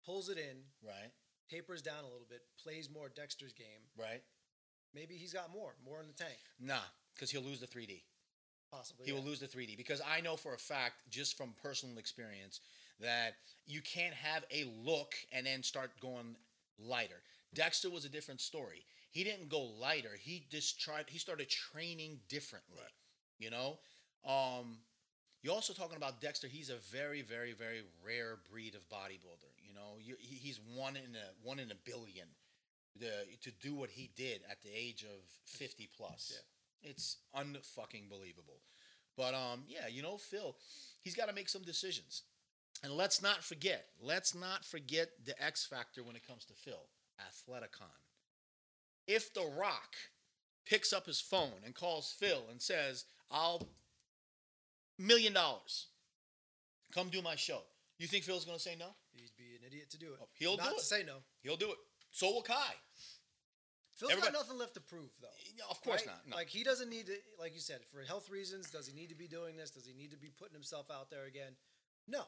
[0.05, 1.11] pulls it in, right,
[1.51, 4.23] tapers down a little bit, plays more Dexter's game, right,
[4.95, 8.03] maybe he's got more, more in the tank, nah, because he'll lose the 3D.
[8.71, 9.07] possibly.
[9.07, 9.19] He yeah.
[9.19, 12.61] will lose the 3D because I know for a fact, just from personal experience,
[13.01, 13.35] that
[13.67, 16.37] you can't have a look and then start going
[16.79, 17.23] lighter.
[17.55, 18.85] Dexter was a different story.
[19.11, 20.11] He didn't go lighter.
[20.21, 21.05] He just tried.
[21.09, 22.83] He started training differently.
[23.39, 23.79] You know.
[24.27, 24.79] Um,
[25.43, 26.49] you're also talking about Dexter.
[26.49, 29.53] He's a very, very, very rare breed of bodybuilder.
[29.63, 32.27] You know, you, he, he's one in a one in a billion.
[32.99, 33.11] The,
[33.43, 36.33] to do what he did at the age of 50 plus.
[36.33, 36.39] Yeah.
[36.85, 38.61] It's unfucking believable.
[39.17, 40.57] But um, yeah, you know, Phil,
[41.03, 42.23] he's got to make some decisions.
[42.83, 46.83] And let's not forget, let's not forget the X factor when it comes to Phil,
[47.21, 47.87] Athleticon.
[49.07, 49.95] If The Rock
[50.67, 53.69] picks up his phone and calls Phil and says, "I'll
[54.99, 55.87] million dollars,
[56.93, 57.63] come do my show,"
[57.99, 58.95] you think Phil's going to say no?
[59.13, 60.19] He'd be an idiot to do it.
[60.21, 61.19] Oh, he'll Not do to say no.
[61.43, 61.79] He'll do it.
[62.11, 62.75] So will Kai.
[64.05, 65.65] Phil's Everybody- got nothing left to prove, though.
[65.71, 66.15] Of course right?
[66.15, 66.29] not.
[66.29, 66.37] No.
[66.37, 68.71] Like he doesn't need to, like you said, for health reasons.
[68.71, 69.71] Does he need to be doing this?
[69.71, 71.57] Does he need to be putting himself out there again?
[72.07, 72.25] No,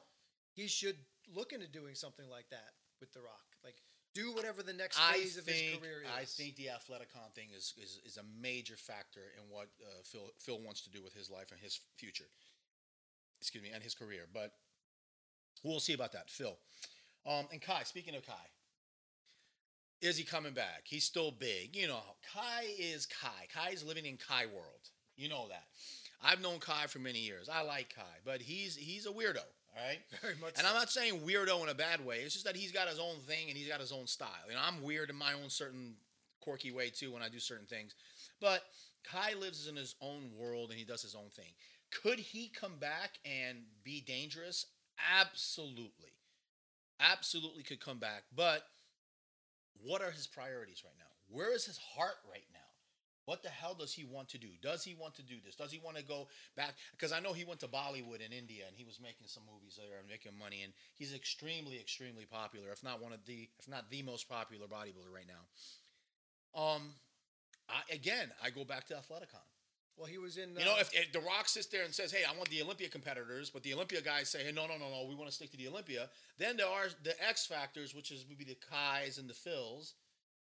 [0.55, 0.97] he should
[1.29, 3.45] look into doing something like that with The Rock.
[3.63, 3.77] Like
[4.15, 6.09] do whatever the next I phase of his career is.
[6.17, 10.33] I think the Athleticon thing is is, is a major factor in what uh, Phil
[10.39, 12.25] Phil wants to do with his life and his future.
[13.43, 14.23] Excuse me, and his career.
[14.33, 14.53] But
[15.63, 16.57] we'll see about that, Phil.
[17.27, 17.83] Um, and Kai.
[17.83, 18.33] Speaking of Kai,
[20.01, 20.83] is he coming back?
[20.85, 21.75] He's still big.
[21.75, 22.01] You know,
[22.33, 23.47] Kai is Kai.
[23.53, 24.91] Kai is living in Kai world.
[25.17, 25.65] You know that.
[26.23, 27.49] I've known Kai for many years.
[27.49, 29.39] I like Kai, but he's he's a weirdo.
[29.77, 29.99] All right.
[30.23, 30.55] very much.
[30.57, 30.69] And so.
[30.69, 32.19] I'm not saying weirdo in a bad way.
[32.19, 34.29] It's just that he's got his own thing and he's got his own style.
[34.49, 35.95] You know, I'm weird in my own certain
[36.41, 37.95] quirky way too when I do certain things.
[38.41, 38.63] But
[39.05, 41.53] Kai lives in his own world and he does his own thing.
[42.03, 44.67] Could he come back and be dangerous?
[45.21, 46.13] Absolutely.
[47.01, 48.25] Absolutely could come back.
[48.35, 48.63] But
[49.83, 51.11] what are his priorities right now?
[51.29, 52.61] Where is his heart right now?
[53.27, 54.47] What the hell does he want to do?
[54.63, 55.57] Does he want to do this?
[55.57, 56.75] Does he want to go back?
[56.93, 59.77] Because I know he went to Bollywood in India and he was making some movies
[59.77, 62.71] there and making money, and he's extremely, extremely popular.
[62.71, 65.43] If not one of the, if not the most popular bodybuilder right now.
[66.61, 66.83] Um,
[67.69, 69.43] I, again, I go back to Athleticon.
[69.97, 70.51] Well, he was in.
[70.59, 72.63] You know, uh, if, if The Rock sits there and says, "Hey, I want the
[72.63, 75.35] Olympia competitors," but the Olympia guys say, "Hey, no, no, no, no, we want to
[75.35, 79.19] stick to the Olympia," then there are the X factors, which is maybe the Kais
[79.19, 79.93] and the Phils,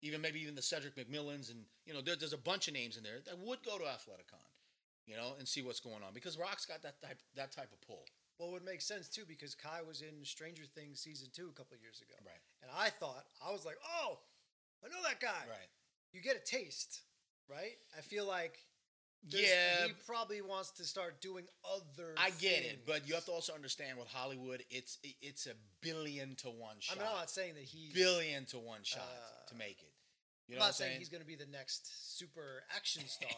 [0.02, 2.97] even maybe even the Cedric McMillans, and you know, there, there's a bunch of names
[2.97, 4.43] in there that would go to Athleticon,
[5.08, 7.80] you know, and see what's going on because Rock's got that type that type of
[7.88, 8.04] pull.
[8.39, 11.54] well, it would make sense too because Kai was in Stranger Things season two a
[11.58, 12.41] couple of years ago, Right.
[12.62, 14.19] and I thought I was like, oh,
[14.84, 15.43] I know that guy.
[15.49, 15.69] Right.
[16.13, 17.02] You get a taste,
[17.49, 17.78] right?
[17.97, 18.60] I feel like.
[19.27, 19.88] Yeah.
[19.88, 22.13] he probably wants to start doing other.
[22.17, 26.36] I get it, but you have to also understand with Hollywood, it's it's a billion
[26.38, 26.97] to one shot.
[26.97, 27.93] I'm not saying that he's.
[27.93, 29.91] billion to one shot Uh, to make it.
[30.47, 30.99] You I'm know not I'm saying saying?
[30.99, 33.29] he's going to be the next super action star,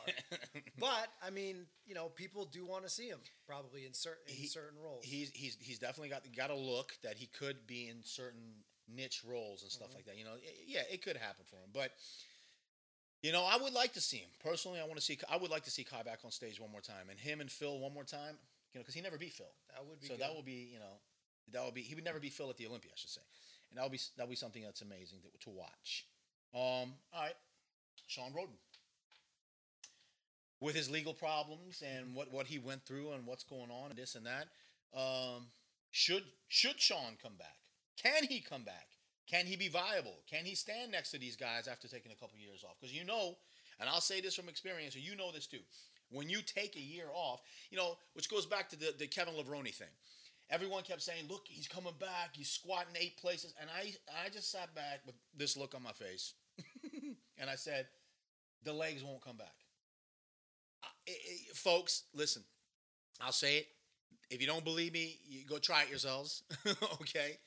[0.80, 4.36] but I mean, you know, people do want to see him probably in certain in
[4.36, 5.04] He- certain roles.
[5.04, 9.24] he's he's he's definitely got got a look that he could be in certain niche
[9.26, 9.96] roles and stuff Mhm.
[9.96, 10.18] like that.
[10.18, 11.92] You know, yeah, it could happen for him, but
[13.22, 14.80] you know, I would like to see him personally.
[14.80, 15.18] I want to see.
[15.30, 17.52] I would like to see Kai back on stage one more time, and him and
[17.52, 18.36] Phil one more time.
[18.74, 20.24] You know, because he never beat Phil, that would be so good.
[20.24, 20.96] that will be you know
[21.52, 23.22] that would be he would never beat Phil at the Olympia, I should say,
[23.70, 26.06] and that will be that will be something that's amazing to, to watch.
[26.54, 27.36] Um, all right,
[28.08, 28.58] Shawn Rhoden.
[30.60, 33.98] With his legal problems and what, what he went through and what's going on and
[33.98, 34.46] this and that,
[34.96, 35.48] um,
[35.90, 37.58] should should Shawn come back?
[38.02, 38.88] Can he come back?
[39.32, 40.16] Can he be viable?
[40.30, 42.76] Can he stand next to these guys after taking a couple years off?
[42.80, 43.38] Because you know,
[43.80, 45.60] and I'll say this from experience, and you know this too.
[46.12, 49.34] When you take a year off, you know, which goes back to the, the Kevin
[49.36, 49.88] Levrone thing.
[50.50, 52.32] Everyone kept saying, "Look, he's coming back.
[52.34, 53.94] He's squatting eight places," and I
[54.26, 56.34] I just sat back with this look on my face,
[57.40, 57.88] and I said,
[58.66, 59.56] "The legs won't come back."
[61.08, 62.44] I- I- folks, listen.
[63.22, 63.68] I'll say it.
[64.30, 66.44] If you don't believe me, you go try it yourselves.
[67.02, 67.38] okay?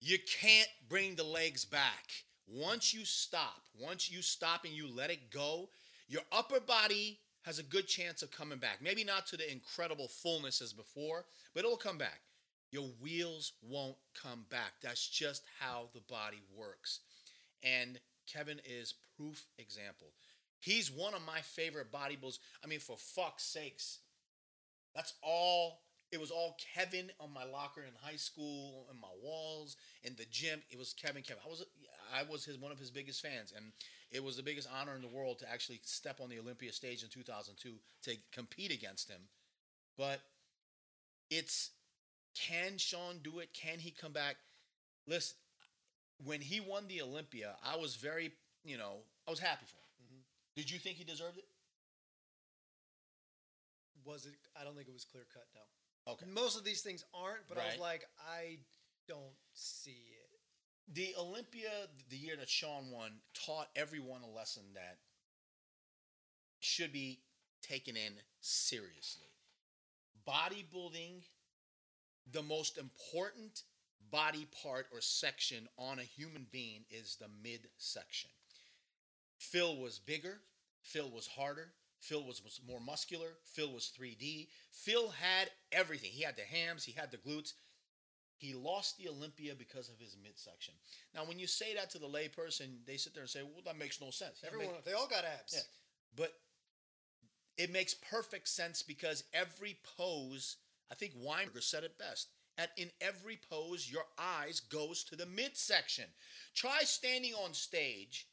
[0.00, 2.10] You can't bring the legs back.
[2.46, 5.68] Once you stop, once you stop and you let it go,
[6.08, 8.78] your upper body has a good chance of coming back.
[8.82, 12.20] Maybe not to the incredible fullness as before, but it'll come back.
[12.70, 14.74] your wheels won't come back.
[14.82, 17.00] That's just how the body works.
[17.62, 20.08] And Kevin is proof example.
[20.60, 22.38] He's one of my favorite bodybuilders.
[22.62, 23.98] I mean, for fuck's sakes,
[24.94, 25.80] that's all.
[26.12, 30.26] It was all Kevin on my locker in high school, in my walls, in the
[30.30, 30.60] gym.
[30.70, 31.22] It was Kevin.
[31.22, 31.42] Kevin.
[31.46, 31.64] I was
[32.12, 33.72] I was his one of his biggest fans, and
[34.10, 37.04] it was the biggest honor in the world to actually step on the Olympia stage
[37.04, 39.20] in 2002 to compete against him.
[39.96, 40.20] But
[41.30, 41.70] it's
[42.34, 43.52] can Shawn do it?
[43.52, 44.36] Can he come back?
[45.06, 45.36] Listen,
[46.24, 48.32] when he won the Olympia, I was very,
[48.64, 50.18] you know, I was happy for him.
[50.18, 50.22] Mhm.
[50.56, 51.48] Did you think he deserved it?
[54.04, 54.34] Was it?
[54.56, 55.46] I don't think it was clear cut.
[55.54, 55.60] No.
[56.06, 56.26] Okay.
[56.26, 57.80] Most of these things aren't, but I was Right.
[57.80, 58.58] like, I
[59.06, 60.40] don't see it.
[60.88, 64.98] The Olympia, the year that Shawn won, taught everyone a lesson that
[66.58, 67.22] should be
[67.62, 69.28] taken in seriously.
[70.26, 71.22] Bodybuilding,
[72.26, 73.62] the most important
[74.10, 78.30] body part or section on a human being is the midsection.
[79.38, 80.42] Phil was bigger,
[80.82, 84.48] Phil was harder, Phil was, was more muscular, Phil was 3D.
[84.72, 86.10] Phil had everything.
[86.12, 87.52] He had the hams, he had the glutes.
[88.38, 90.72] He lost the Olympia because of his midsection.
[91.14, 93.76] Now, when you say that to the layperson, they sit there and say, "Well, that
[93.76, 95.52] makes no sense." Everyone, make- they all got abs.
[95.52, 95.60] yeah.
[96.16, 96.32] but
[97.58, 100.56] it makes perfect sense because every pose,
[100.90, 102.28] I think Weinberger said it best.
[102.56, 106.06] At in every pose, your eyes goes to the midsection.
[106.54, 108.26] Try standing on stage,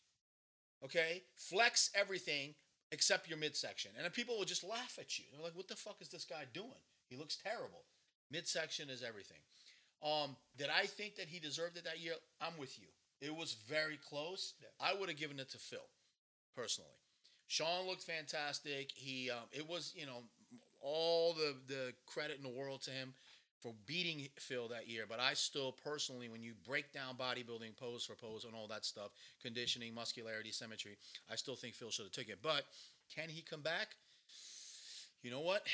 [0.84, 1.24] okay?
[1.36, 2.56] Flex everything
[2.92, 5.26] except your midsection, and people will just laugh at you.
[5.32, 6.82] They're like, "What the fuck is this guy doing?
[7.10, 7.84] He looks terrible."
[8.32, 9.40] Midsection is everything.
[10.04, 12.14] Um, did I think that he deserved it that year?
[12.42, 12.88] I'm with you.
[13.22, 14.54] It was very close.
[14.62, 14.68] Yeah.
[14.80, 15.88] I would have given it to Phil,
[16.56, 16.92] personally.
[17.48, 18.92] Shawn looked fantastic.
[18.94, 20.24] He, um, it was, you know,
[20.80, 23.14] all the the credit in the world to him
[23.60, 25.06] for beating Phil that year.
[25.08, 28.86] But I still personally, when you break down bodybuilding pose for pose and all that
[28.86, 30.98] stuff, conditioning, muscularity, symmetry,
[31.30, 32.40] I still think Phil should have taken it.
[32.42, 32.64] But
[33.14, 33.96] can he come back?
[35.24, 35.66] You know what?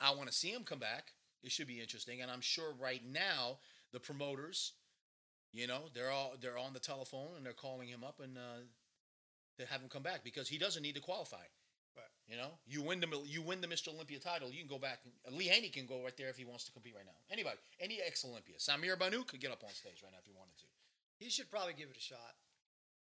[0.00, 1.12] I want to see him come back.
[1.42, 3.58] It should be interesting, and I'm sure right now
[3.92, 4.72] the promoters,
[5.52, 8.60] you know, they're all they're on the telephone and they're calling him up and uh,
[9.58, 11.44] to have him come back because he doesn't need to qualify.
[12.30, 13.88] You know, you win the you win the Mr.
[13.88, 15.00] Olympia title, you can go back.
[15.26, 17.18] And, Lee Haney can go right there if he wants to compete right now.
[17.28, 20.32] Anybody, any ex Olympia, Samir Bannout could get up on stage right now if he
[20.32, 20.66] wanted to.
[21.18, 22.38] He should probably give it a shot.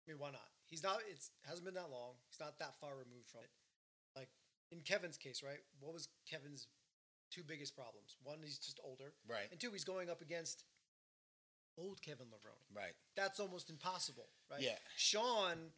[0.08, 0.48] I mean, why not?
[0.64, 1.00] He's not.
[1.10, 2.16] It's hasn't been that long.
[2.30, 3.52] He's not that far removed from it.
[4.16, 4.30] Like
[4.72, 5.60] in Kevin's case, right?
[5.80, 6.66] What was Kevin's
[7.30, 8.16] two biggest problems?
[8.24, 9.48] One, he's just older, Right.
[9.50, 10.64] and two, he's going up against
[11.76, 12.64] old Kevin Levrone.
[12.74, 12.92] Right.
[13.14, 14.60] That's almost impossible, right?
[14.60, 14.76] Yeah.
[14.96, 15.72] Shawn,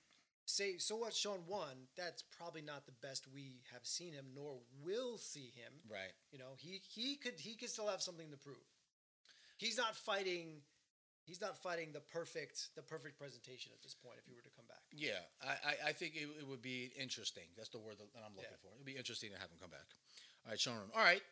[0.47, 1.15] say so what?
[1.15, 1.89] Shawn won.
[1.97, 5.73] That's probably not the best we have seen him, nor will see him.
[5.91, 6.13] Right.
[6.33, 8.57] You know, he he could he could still have something to prove.
[9.57, 10.63] He's not fighting.
[11.27, 14.17] He's not fighting the perfect the perfect presentation at this point.
[14.19, 15.53] If he were to come back, Yeah, I,
[15.87, 17.45] I, I think it, it would be interesting.
[17.57, 18.61] That's the word that I'm looking Yeah.
[18.61, 18.75] for.
[18.75, 19.89] It'd be interesting to have him come back.
[20.45, 20.77] All right, Shawn.
[20.95, 21.23] All right,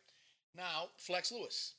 [0.57, 1.75] now Flex Lewis.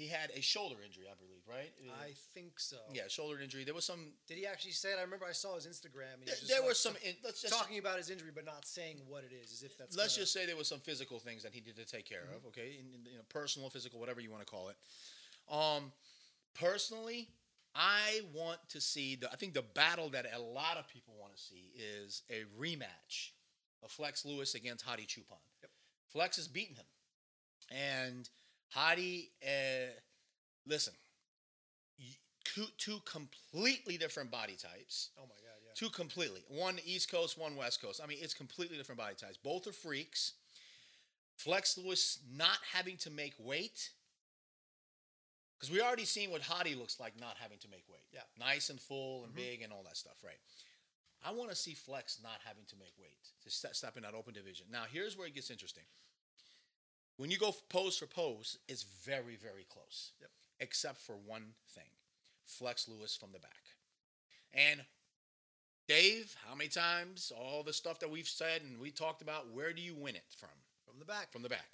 [0.00, 1.72] He had a shoulder injury, I believe, right?
[2.02, 2.76] I think so.
[2.92, 3.64] yeah, shoulder injury.
[3.64, 4.12] There was some.
[4.26, 4.96] Did he actually say it?
[4.98, 6.14] I remember I saw his Instagram.
[6.14, 6.94] And he There, was there like was some.
[7.04, 9.76] In, let's just talking about his injury, but not saying what it is, as if
[9.76, 9.94] that's.
[9.96, 12.24] let's gonna- just say there was some physical things that he needed to take care
[12.34, 12.46] of.
[12.46, 14.76] Okay, in, in, you know, personal, physical, whatever you want to call it.
[15.52, 15.92] Um,
[16.54, 17.28] personally,
[17.74, 19.30] I want to see the.
[19.30, 23.32] I think the battle that a lot of people want to see is a rematch
[23.82, 25.38] of Flex Lewis against Hadi Choopan.
[25.62, 25.70] Yep.
[26.08, 26.86] Flex has beaten him,
[27.70, 28.28] and
[28.70, 29.30] Hadi.
[29.42, 29.90] Uh,
[30.66, 30.94] listen,
[32.44, 35.10] two two completely different body types.
[35.18, 35.58] Oh my god!
[35.64, 35.72] Yeah.
[35.74, 36.42] Two completely.
[36.48, 38.00] One East Coast, one West Coast.
[38.02, 39.36] I mean, it's completely different body types.
[39.36, 40.32] Both are freaks.
[41.36, 43.90] Flex Lewis not having to make weight.
[45.58, 48.04] Because we already seen what Hadi looks like not having to make weight.
[48.12, 48.20] Yeah.
[48.38, 49.36] Nice and full and Mhm.
[49.36, 50.38] big and all that stuff, right?
[51.22, 54.14] I want to see Flex not having to make weight to step, step in that
[54.14, 54.70] open division.
[54.70, 55.84] Now, here's where it gets interesting.
[57.20, 60.12] When you go pose for pose, it's very, very close.
[60.22, 60.30] Yep.
[60.58, 61.84] Except for one thing
[62.46, 63.60] Flex Lewis from the back.
[64.54, 64.80] And
[65.86, 69.74] Dave, how many times all the stuff that we've said and we talked about, where
[69.74, 70.48] do you win it from?
[70.86, 71.30] From the back.
[71.30, 71.68] From the back.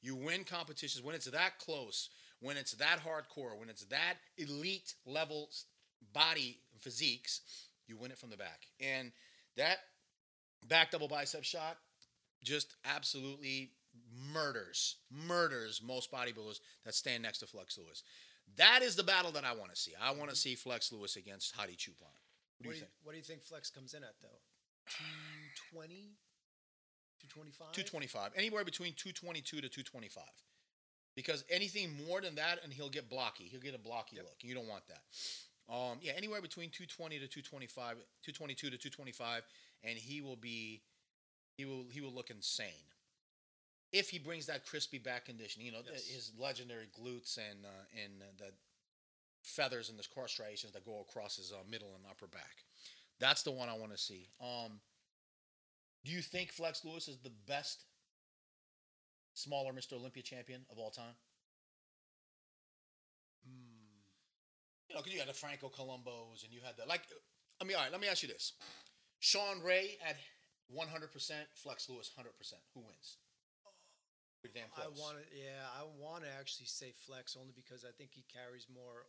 [0.00, 4.94] You win competitions when it's that close, when it's that hardcore, when it's that elite
[5.06, 5.50] level
[6.12, 7.40] body physiques,
[7.88, 8.68] you win it from the back.
[8.78, 9.10] And
[9.56, 9.78] that
[10.68, 11.78] back double bicep shot
[12.44, 13.72] just absolutely
[14.32, 18.02] murders, murders most bodybuilders that stand next to Flex Lewis.
[18.56, 19.92] That is the battle that I want to see.
[20.00, 22.02] I want to see Flex Lewis against Hadi Choopan.
[22.58, 22.90] What do What you do you, think?
[23.02, 24.40] what do you think Flex comes in at though?
[25.72, 26.12] 220?
[27.20, 27.72] 225?
[27.72, 30.24] 225, anywhere between 222 to 225.
[31.16, 33.44] because anything more than that, and he'll get blocky.
[33.44, 34.24] He'll get a blocky Yep.
[34.24, 34.36] look.
[34.42, 35.02] You don't want that.
[35.72, 39.44] Um, yeah, anywhere between 220 to 225, 222 to 225,
[39.84, 40.82] and he will be,
[41.56, 42.84] he will he will look insane.
[43.92, 46.06] If he brings that crispy back condition, you know, Yes.
[46.06, 48.52] his legendary glutes and uh, and uh, the
[49.42, 52.64] feathers and the cross striations that go across his uh, middle and upper back.
[53.20, 54.28] That's the one I want to see.
[54.40, 54.80] Um,
[56.04, 57.84] do you think Flex Lewis is the best
[59.34, 59.92] smaller Mr.
[59.94, 61.14] Olympia champion of all time?
[63.46, 64.00] Hmm.
[64.88, 67.02] You know, because you had the Franco Columbos and you had the like.
[67.60, 67.92] I mean, all right.
[67.92, 68.52] Let me ask you this:
[69.20, 70.16] Shawn Ray at
[70.68, 72.62] one hundred percent, Flex Lewis hundred percent.
[72.74, 73.18] Who wins?
[74.52, 78.10] Damn I want to, yeah, I want to actually say flex only because I think
[78.12, 79.08] he carries more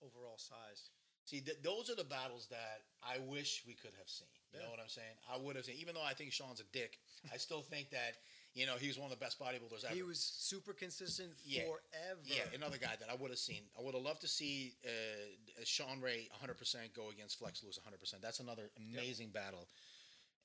[0.00, 0.88] overall size.
[1.24, 4.28] See, th- those are the battles that I wish we could have seen.
[4.52, 5.16] You know what I'm saying?
[5.26, 6.98] I would have seen, even though I think Shawn's a dick,
[7.32, 8.22] I still think that
[8.54, 9.94] you know he was one of the best bodybuilders ever.
[9.94, 11.62] He was super consistent Yeah.
[11.66, 12.20] forever.
[12.24, 13.62] Yeah, another guy that I would have seen.
[13.76, 18.20] I would have loved to see uh, Shawn Ray 100% go against Flex Lewis 100%.
[18.22, 19.66] That's another amazing battle.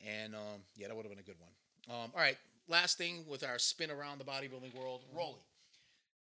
[0.01, 1.51] And um, yeah, that would have been a good one.
[1.87, 2.37] Um, all right,
[2.69, 5.41] last thing with our spin around the bodybuilding world, Roelly.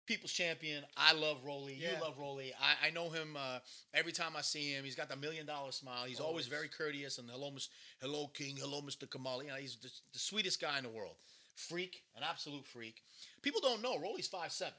[0.05, 0.83] People's champion.
[0.95, 1.81] I love Roelly.
[1.81, 1.95] Yeah.
[1.97, 2.51] You love Roelly.
[2.61, 3.57] I, I know him uh,
[3.93, 4.83] every time I see him.
[4.85, 6.03] He's got the million dollar smile.
[6.05, 6.47] He's always, Always.
[6.47, 7.69] very courteous and hello, Mr.
[8.01, 9.07] hello King, hello Mr.
[9.07, 9.43] Kamali.
[9.45, 11.15] You know, he's the, the sweetest guy in the world.
[11.55, 13.01] Freak, an absolute freak.
[13.41, 14.73] People don't know Roelly's five seven.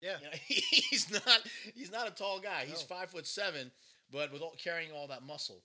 [0.00, 0.16] Yeah.
[0.20, 1.40] You know, he's not
[1.76, 2.64] he's not a tall guy.
[2.66, 2.96] He's No.
[2.96, 3.70] five foot seven,
[4.10, 5.62] but with all, carrying all that muscle.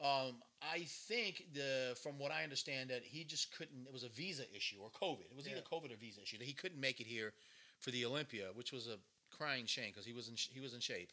[0.00, 3.86] Um, I think the from what I understand that he just couldn't.
[3.86, 5.26] It was a visa issue or COVID.
[5.30, 7.32] It was either COVID or visa issue that he couldn't make it here
[7.80, 8.96] for the Olympia, which was a
[9.36, 11.10] crying shame because he was in sh- he was in shape.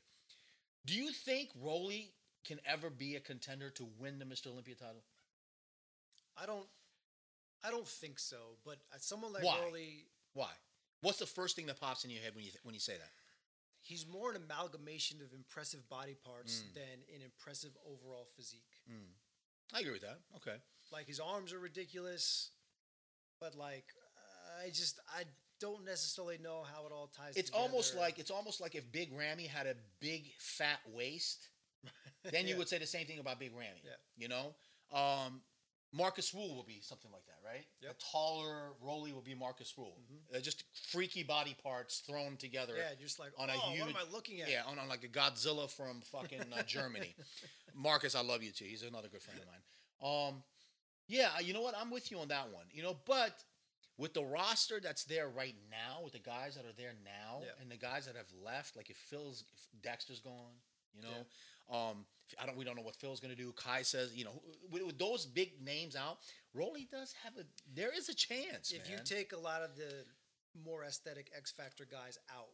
[0.85, 2.09] Do you think Roelly
[2.45, 4.47] can ever be a contender to win the Mr.
[4.47, 5.03] Olympia title?
[6.37, 6.67] I don't,
[7.63, 8.37] I don't think so.
[8.63, 9.57] But uh, someone like Why?
[9.57, 10.51] Roelly, Why?
[11.01, 12.93] What's the first thing that pops in your head when you th- when you say
[12.93, 13.09] that?
[13.85, 16.73] He's more an amalgamation of impressive body parts Mm.
[16.73, 18.81] than an impressive overall physique.
[18.89, 19.13] Mm.
[19.73, 20.19] I agree with that.
[20.37, 20.57] Okay.
[20.91, 22.51] Like his arms are ridiculous,
[23.39, 23.85] but like
[24.63, 25.23] I just I
[25.59, 27.37] don't necessarily know how it all ties.
[27.37, 31.49] It's almost like it's almost like if Big Rammy had a big fat waist,
[32.23, 32.57] then you Yeah.
[32.59, 33.81] would say the same thing about Big Rammy.
[33.83, 33.97] Yeah.
[34.17, 34.55] You know,
[34.91, 35.41] um,
[35.95, 37.65] Markus Rühl will be something like that, right?
[37.81, 37.91] Yep.
[37.91, 39.93] A taller Roelly will be Markus Rühl.
[40.35, 42.73] Uh, just freaky body parts thrown together.
[42.77, 44.49] yeah, just like on oh, a what huge- am I looking at?
[44.49, 47.15] Yeah, on, on like a Godzilla from fucking uh, Germany.
[47.75, 48.65] Markus, I love you too.
[48.65, 50.27] He's another good friend of mine.
[50.29, 50.43] Um,
[51.07, 51.75] yeah, you know what?
[51.79, 52.65] I'm with you on that one.
[52.71, 53.43] You know, but
[53.97, 57.61] with the roster that's there right now, with the guys that are there now, Yeah.
[57.61, 60.59] and the guys that have left, like if Phil's, if Dexter's gone,
[60.93, 61.25] you know,
[61.71, 62.05] um,
[62.41, 63.51] I don't, we don't know what Phil's gonna do.
[63.53, 66.17] Kai says, you know, with, with those big names out,
[66.55, 68.71] Roelly does have a, there is a chance.
[68.71, 70.05] if you take a lot of the
[70.63, 72.53] more aesthetic X Factor guys out,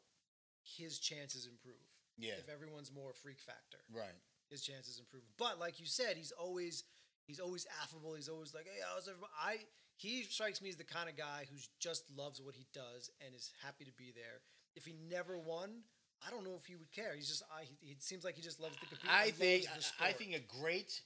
[0.64, 1.76] his chances improve.
[2.18, 4.16] yeah, If everyone's more freak factor, right.
[4.50, 5.24] his chances improve.
[5.38, 6.84] But like you said, he's always
[7.26, 8.14] he's always affable.
[8.16, 9.32] He's always like, hey, how's everybody?
[9.40, 9.58] I
[9.96, 13.36] he strikes me as the kind of guy who's just loves what he does and
[13.36, 14.42] is happy to be there.
[14.76, 15.84] If he never won,
[16.26, 17.14] I don't know if he would care.
[17.16, 17.64] He's just I.
[17.64, 19.10] He, it seems like he just loves the compete.
[19.10, 19.66] I think
[20.00, 21.02] I- think a great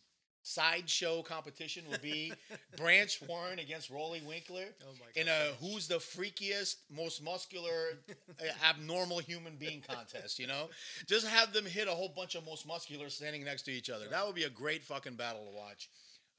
[0.48, 2.32] sideshow competition would be
[2.78, 7.98] Branch Warren against Roelly Winklaar Oh in a who's the freakiest, most muscular,
[8.40, 10.38] uh, abnormal human being contest.
[10.38, 10.70] You know,
[11.08, 14.06] just have them hit a whole bunch of most muscular standing next to each other.
[14.10, 15.90] That would be a great fucking battle to watch.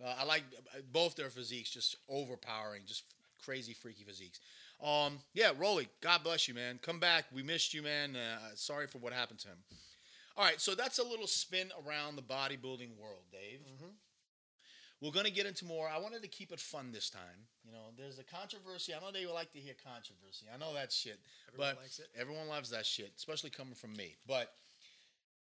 [0.05, 3.05] Uh, I like uh, both their physiques, just overpowering, just
[3.45, 4.41] crazy, freaky physiques.
[4.83, 6.79] Um, yeah, Roelly, God bless you, man.
[6.83, 7.25] Come back.
[7.33, 8.15] We missed you, man.
[8.17, 9.59] Uh, sorry for what happened to him.
[10.37, 13.61] All right, so that's a little spin around the bodybuilding world, Dave.
[13.61, 13.95] Mhm.
[15.01, 15.89] We're going to get into more.
[15.89, 17.49] I wanted to keep it fun this time.
[17.65, 18.95] You know, there's a controversy.
[18.95, 20.47] I know they like to hear controversy.
[20.53, 21.19] I know that shit.
[21.49, 22.09] Everyone but likes it.
[22.19, 24.17] Everyone loves that shit, especially coming from me.
[24.27, 24.55] But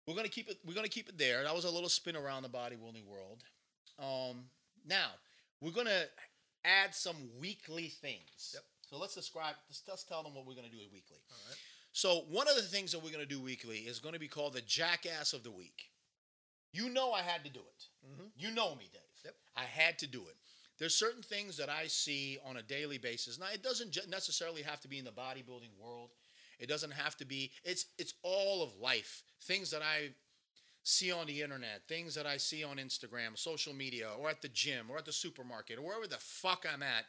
[0.07, 0.59] we're gonna keep it.
[0.67, 1.45] We're gonna keep it there.
[1.45, 3.45] That was a little spin around the bodybuilding world.
[3.99, 4.51] Um,
[4.85, 5.11] now
[5.61, 6.05] we're gonna
[6.65, 8.55] add some weekly things.
[8.55, 8.65] Yep.
[8.91, 9.55] So let's describe.
[9.69, 11.19] Let's, let's tell them what we're gonna do weekly.
[11.31, 11.57] All right.
[11.93, 14.61] So one of the things that we're gonna do weekly is gonna be called the
[14.63, 15.91] Jackass of the Week.
[16.73, 17.85] You know I had to do it.
[18.07, 18.31] Mhm.
[18.37, 19.03] You know me, Dave.
[19.25, 19.37] Yep.
[19.57, 20.37] I had to do it.
[20.79, 23.39] There's certain things that I see on a daily basis.
[23.39, 26.11] Now, it doesn't necessarily have to be in the bodybuilding world.
[26.59, 27.53] It doesn't have to be.
[27.63, 29.23] It's it's all of life.
[29.43, 30.15] Things that I
[30.83, 34.49] see on the internet, things that I see on Instagram, social media, or at the
[34.49, 37.07] gym, or at the supermarket, or wherever the fuck I'm at.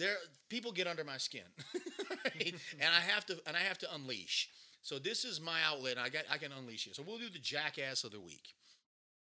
[0.00, 0.16] There,
[0.48, 1.42] people get under my skin,
[2.10, 2.54] right?
[2.80, 4.48] and I have to and I have to unleash.
[4.80, 5.98] So this is my outlet.
[5.98, 6.96] I got I can unleash it.
[6.96, 8.54] So we'll do the jackass of the week.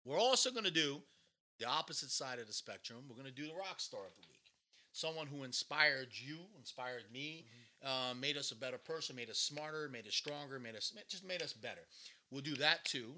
[0.06, 1.02] We're also going to do
[1.60, 3.00] the opposite side of the spectrum.
[3.10, 4.40] We're going to do the rock star of the week.
[4.94, 7.46] Someone who inspired you, inspired me,
[7.84, 11.28] uh, made us a better person, made us smarter, made us stronger, made us just
[11.28, 11.82] made us better.
[12.32, 13.16] We'll do that too,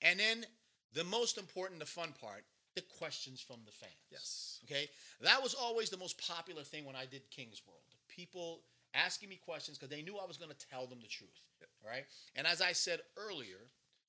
[0.00, 0.46] and then
[0.94, 2.44] the most important, the fun part,
[2.76, 3.92] the questions from the fans.
[4.10, 4.60] Yes.
[4.64, 4.88] Okay,
[5.20, 7.80] that was always the most popular thing when I did King's World.
[8.08, 8.60] People
[8.94, 11.42] asking me questions because they knew I was going to tell them the truth.
[11.82, 12.04] All right,
[12.36, 13.58] and as I said earlier,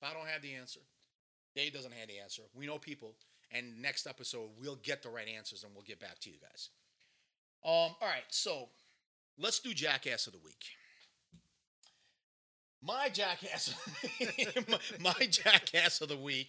[0.00, 0.80] if I don't have the answer,
[1.56, 2.42] Dave doesn't have the answer.
[2.54, 3.14] We know people,
[3.50, 6.68] and next episode we'll get the right answers and we'll get back to you guys.
[7.64, 8.68] Um, all right, so
[9.38, 10.64] let's do Jackass of the Week.
[12.80, 13.74] My jackass,
[14.20, 16.48] my, my jackass of the week,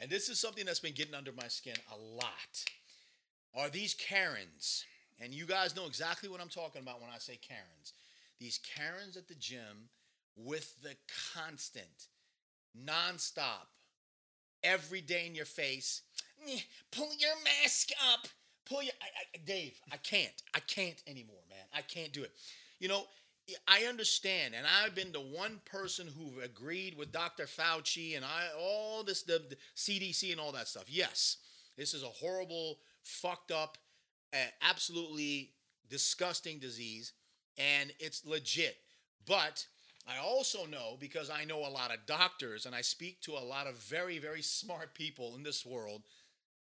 [0.00, 2.64] and this is something that's been getting under my skin a lot,
[3.54, 4.84] are these Karens.
[5.20, 7.92] And you guys know exactly what I'm talking about when I say Karens.
[8.40, 9.88] These Karens at the gym
[10.36, 10.96] with the
[11.34, 12.08] constant,
[12.76, 13.68] nonstop,
[14.62, 16.02] every day in your face,
[16.48, 18.26] "Eh, pull your mask up.
[18.64, 19.78] Pull your I, I, Dave.
[19.92, 20.42] I can't.
[20.54, 21.66] I can't anymore, man.
[21.72, 22.32] I can't do it.
[22.80, 23.06] You know,
[23.68, 27.44] I understand, and I've been the one person who agreed with Dr.
[27.44, 30.84] Fauci and I all this the, the CDC and all that stuff.
[30.88, 31.36] Yes,
[31.76, 33.76] this is a horrible, fucked up,
[34.32, 35.50] uh, absolutely
[35.90, 37.12] disgusting disease,
[37.58, 38.76] and it's legit.
[39.26, 39.66] But
[40.06, 43.44] I also know because I know a lot of doctors and I speak to a
[43.44, 46.02] lot of very, very smart people in this world.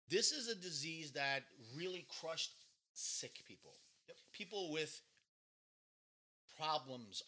[0.10, 1.44] This is a disease that
[1.76, 2.52] really crushed
[2.94, 3.74] sick people.
[4.32, 5.02] People with
[6.58, 7.24] problems,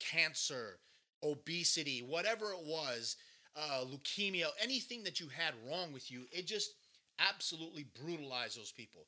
[0.00, 0.78] cancer,
[1.22, 3.16] obesity, whatever it was,
[3.56, 6.74] uh, leukemia, anything that you had wrong with you, it just
[7.18, 9.06] absolutely brutalized those people.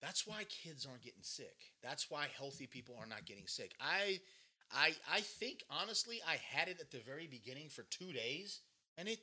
[0.00, 1.56] That's why kids aren't getting sick.
[1.82, 3.72] That's why healthy people are not getting sick.
[3.80, 4.20] I,
[4.72, 8.60] I, I think honestly, I had it at the very beginning for two days,
[8.96, 9.18] and it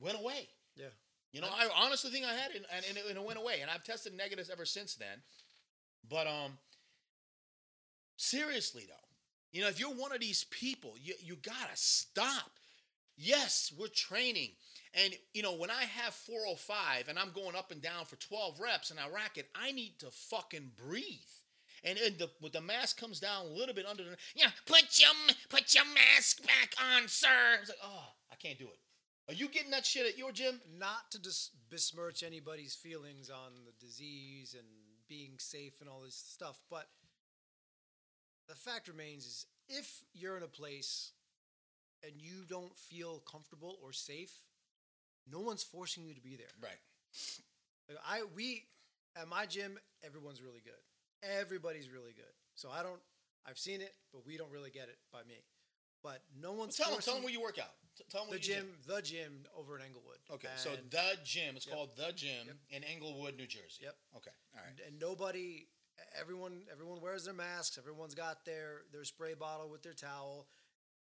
[0.00, 0.48] went away.
[0.76, 0.86] Yeah.
[1.32, 3.58] You know, I honestly think I had it, and, and, it, and it went away.
[3.60, 5.18] And I've tested negatives ever since then.
[6.08, 6.52] But um,
[8.18, 9.08] seriously though,
[9.52, 12.50] you know, if you're one of these people, you you gotta stop.
[13.16, 14.50] Yes, we're training,
[14.94, 18.60] and you know, when I have 405 and I'm going up and down for 12
[18.60, 21.18] reps and I rack it, I need to fucking breathe.
[21.84, 25.10] And, and the, the mask comes down a little bit under the, yeah, put your
[25.48, 27.58] put your mask back on, sir.
[27.60, 28.78] It's like, oh, I can't do it.
[29.28, 30.60] Are you getting that shit at your gym?
[30.78, 34.66] Not to dis- besmirch anybody's feelings on the disease and
[35.06, 36.88] being safe and all this stuff, but
[38.48, 41.12] the fact remains is if you're in a place
[42.02, 44.32] and you don't feel comfortable or safe,
[45.30, 46.46] no one's forcing you to be there.
[46.62, 46.78] Right.
[47.88, 48.64] Like I we
[49.20, 50.80] at my gym, everyone's really good.
[51.40, 52.32] Everybody's really good.
[52.54, 53.00] So I don't.
[53.46, 55.36] I've seen it, but we don't really get it by me.
[56.02, 57.72] But no Well, one's tell them, tell them where you work out.
[57.96, 60.18] T- Tell them the where you gym, the gym over in Englewood.
[60.32, 61.56] Okay, so the gym.
[61.56, 61.74] It's Yep.
[61.74, 62.56] called the gym Yep.
[62.70, 63.82] in Englewood, New Jersey.
[63.82, 63.96] Yep.
[64.16, 64.30] Okay.
[64.54, 64.78] All right.
[64.86, 65.66] and nobody
[66.18, 67.78] everyone everyone wears their masks.
[67.78, 70.48] Everyone's got their their spray bottle with their towel.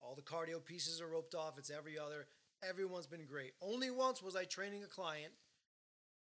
[0.01, 1.57] All the cardio pieces are roped off.
[1.57, 2.27] It's every other.
[2.67, 3.53] Everyone's been great.
[3.61, 5.33] Only once was i training a client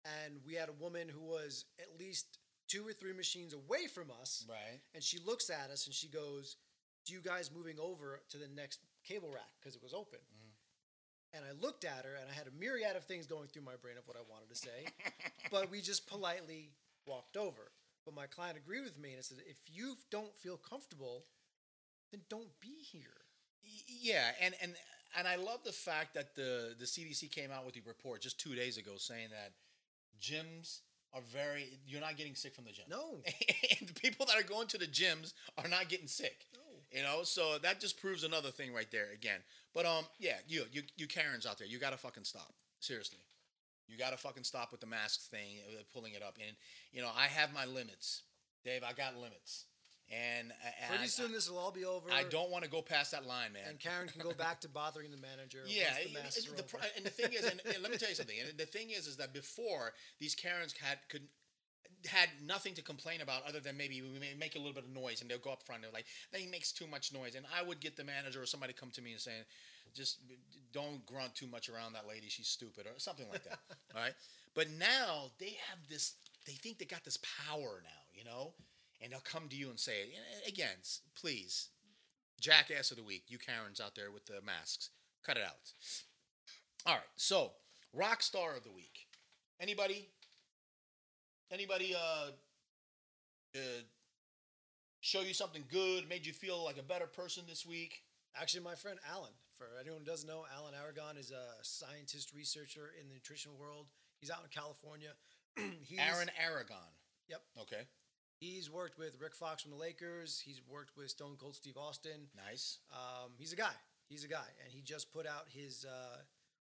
[0.05, 2.37] and we had a woman who was at least
[2.67, 4.45] two or three machines away from us.
[4.47, 4.79] Right.
[4.93, 6.57] and she looks at us and she goes
[7.05, 9.49] do you guys moving over to the next cable rack?
[9.59, 10.19] Because it was open.
[10.19, 11.37] Mm-hmm.
[11.37, 13.75] And i looked at her and i had a myriad of things going through my
[13.81, 14.87] brain of what i wanted to say
[15.51, 16.71] but we just politely
[17.05, 17.71] walked over
[18.09, 21.25] but my client agreed with me and said if you don't feel comfortable
[22.11, 23.21] then don't be here
[23.87, 24.73] Yeah, and and
[25.17, 28.39] and I love the fact that the the CDC came out with the report just
[28.39, 29.51] two days ago saying that
[30.19, 30.79] gyms
[31.13, 31.79] are very.
[31.87, 32.85] You're not getting sick from the gym.
[32.89, 33.21] no
[33.79, 36.45] and the people that are going to the gyms are not getting sick.
[36.53, 39.39] no You know, so that just proves another thing right there again.
[39.73, 42.53] But um, yeah, you you you Karens out there, you gotta fucking stop.
[42.79, 43.19] Seriously,
[43.89, 46.37] you gotta fucking stop with the mask thing, uh, pulling it up.
[46.45, 46.55] And
[46.91, 48.23] you know, I have my limits,
[48.63, 48.83] Dave.
[48.83, 49.65] I got limits,
[50.11, 52.81] and, and pretty I, soon this will all be over I, don't want to go
[52.81, 53.63] past that line, man.
[53.69, 56.13] and karen can go back to bothering the manager Yeah, the it-
[56.55, 58.35] the, and the thing is, and, and let me tell you something.
[58.47, 61.27] And the thing is, is that before these Karens had could
[62.07, 64.89] had nothing to complain about other than maybe we may make a little bit of
[64.89, 65.83] noise, and they'll go up front.
[65.83, 68.45] And they're like, "He makes too much noise," and I would get the manager or
[68.45, 69.43] somebody come to me and saying,
[69.93, 70.19] "Just
[70.71, 72.27] don't grunt too much around that lady.
[72.29, 73.59] She's stupid," or something like that.
[73.95, 74.13] all right.
[74.55, 76.13] But now they have this.
[76.45, 78.53] They think they got this power now, you know,
[79.01, 80.13] and they'll come to you and say.
[80.47, 80.77] Again,
[81.15, 81.69] please,
[82.39, 84.89] jackass of the week, you Karens out there with the masks,
[85.23, 85.73] cut it out.
[86.85, 87.51] All right, so
[87.93, 89.07] rock star of the week.
[89.59, 90.07] Anybody?
[91.51, 91.95] Anybody?
[91.95, 92.31] Uh,
[93.55, 93.81] uh,
[95.01, 98.03] show you something good, made you feel like a better person this week.
[98.35, 102.93] Actually, my friend Alan, for anyone who doesn't know, Alan Aragon is a scientist researcher
[102.99, 103.87] in the nutrition world.
[104.21, 105.11] He's out in California.
[105.83, 106.95] He's, Aaron Aragon.
[107.27, 107.41] Yep.
[107.63, 107.83] Okay.
[108.39, 110.41] He's worked with Rick Fox from the Lakers.
[110.43, 112.31] He's worked with Stone Cold Steve Austin.
[112.47, 112.79] Nice.
[112.93, 113.75] Um, he's a guy.
[114.07, 116.23] He's a guy, and he just put out his uh,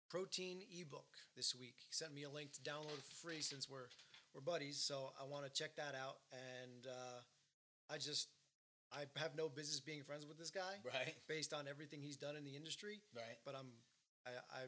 [0.09, 1.75] protein ebook this week.
[1.79, 3.89] He sent me a link to download it for free since we're
[4.33, 4.79] we're buddies.
[4.79, 6.19] So I want to check that out.
[6.31, 8.29] And uh, I just
[8.93, 11.15] I have no business being friends with this guy Right.
[11.29, 13.01] based on everything he's done in the industry.
[13.15, 13.39] Right.
[13.45, 13.67] But I'm
[14.27, 14.63] I I,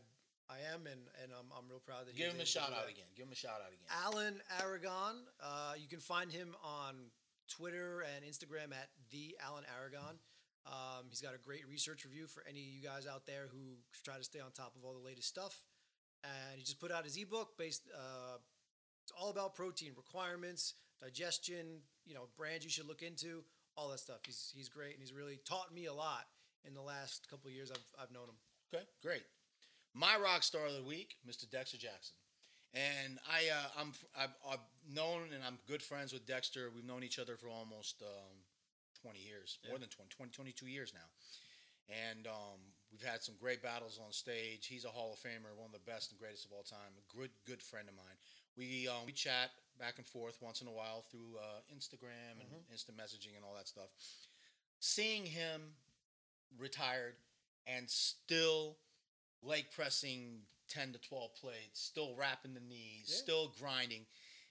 [0.50, 3.06] I am, and and I'm I'm real proud that Give him a shout out again.
[3.16, 3.86] Give him a shout out again.
[4.04, 5.16] Alan Aragon.
[5.42, 7.10] Uh, you can find him on
[7.48, 10.18] Twitter and Instagram at the Alan Aragon.
[10.66, 13.78] Um, he's got a great research review for any of you guys out there who
[14.04, 15.62] try to stay on top of all the latest stuff.
[16.24, 17.88] And he just put out his ebook based.
[17.94, 18.36] Uh,
[19.02, 21.80] it's all about protein requirements, digestion.
[22.04, 23.44] You know, brands you should look into,
[23.79, 24.18] all that stuff.
[24.26, 26.26] He's he's great, and he's really taught me a lot
[26.66, 28.39] in the last couple of years I've I've known him.
[28.74, 29.22] Okay, great.
[29.95, 31.49] My rock star of the week, Mr.
[31.51, 32.14] Dexter Jackson,
[32.74, 36.70] and I, uh, I'm, I've, I've known and I'm good friends with Dexter.
[36.74, 38.37] We've known each other for almost um,
[39.01, 39.81] 20 years, more Yeah.
[39.81, 41.09] than 20, 20, 22 years now,
[42.12, 42.61] and um,
[42.93, 44.66] we've had some great battles on stage.
[44.66, 46.93] He's a Hall of Famer, one of the best and greatest of all time.
[46.99, 48.18] A good, good friend of mine.
[48.57, 52.49] We um, we chat back and forth once in a while through uh, Instagram and
[52.70, 53.89] instant messaging and all that stuff.
[54.81, 55.62] Seeing him
[56.59, 57.14] retired
[57.66, 58.76] and still
[59.43, 63.16] leg pressing 10 to 12 plates, still wrapping the knees, Yeah.
[63.16, 64.07] still grinding.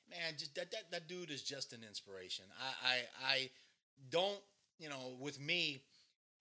[0.10, 2.46] Man, just that, that that dude is just an inspiration.
[2.60, 2.98] I I,
[3.34, 3.50] I
[4.10, 4.40] don't,
[4.80, 5.82] you know, with me,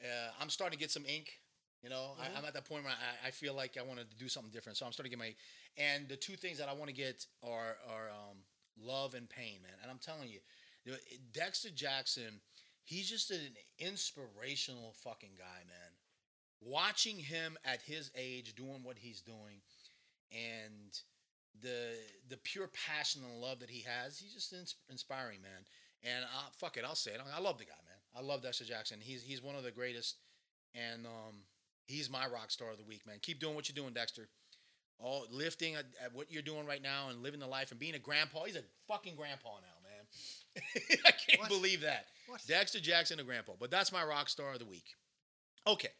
[0.02, 1.40] uh, I'm starting to get some ink.
[1.82, 2.20] You know, Mhm.
[2.34, 4.50] I, I'm at that point where I, I feel like I want to do something
[4.52, 4.78] different.
[4.78, 5.34] So I'm starting to get my,
[5.76, 8.38] and the two things that I want to get are are um,
[8.78, 9.72] love and pain, man.
[9.82, 10.40] And I'm telling you,
[11.32, 12.40] Dexter Jackson,
[12.84, 15.92] he's just an inspirational fucking guy, man.
[16.60, 19.60] Watching him at his age doing what he's doing,
[20.32, 20.98] and
[21.60, 21.96] the
[22.28, 25.64] the pure passion and love that he has, he's just ins- inspiring, man.
[26.02, 27.20] And uh, fuck it, I'll say it.
[27.34, 27.98] I love the guy, man.
[28.16, 28.98] I love Dexter Jackson.
[29.00, 30.16] He's he's one of the greatest,
[30.74, 31.42] and um,
[31.86, 33.16] he's my rock star of the week, man.
[33.20, 34.28] Keep doing what you're doing, Dexter.
[34.98, 37.94] All lifting at, at what you're doing right now and living the life and being
[37.94, 38.44] a grandpa.
[38.44, 40.62] He's a fucking grandpa now, man.
[41.06, 41.48] I can't What?
[41.50, 42.06] believe that.
[42.26, 42.40] What?
[42.48, 43.52] Dexter Jackson, a grandpa.
[43.60, 44.94] But that's my rock star of the week.
[45.66, 45.90] Okay.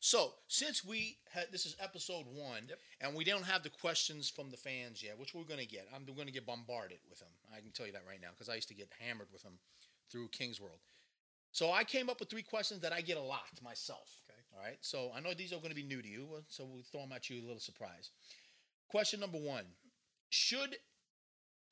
[0.00, 2.78] So since we had this is episode one, Yep.
[3.00, 5.88] and we don't have the questions from the fans yet, which we're gonna get.
[5.94, 7.30] I'm gonna get bombarded with them.
[7.56, 9.58] I can tell you that right now because I used to get hammered with them
[10.10, 10.80] through King's World.
[11.52, 14.10] So I came up with three questions that I get a lot myself.
[14.54, 14.78] All right.
[14.80, 17.12] So I know these are going to be new to you, so we'll throw them
[17.12, 18.10] at you a little surprise.
[18.88, 19.64] Question number one:
[20.30, 20.76] Should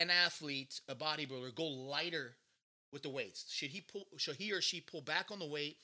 [0.00, 2.36] an athlete, a bodybuilder, go lighter
[2.92, 3.46] with the weights?
[3.50, 4.06] Should he pull?
[4.16, 5.76] Should he or she pull back on the weight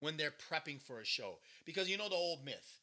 [0.00, 1.38] when they're prepping for a show?
[1.64, 2.80] Because you know the old myth: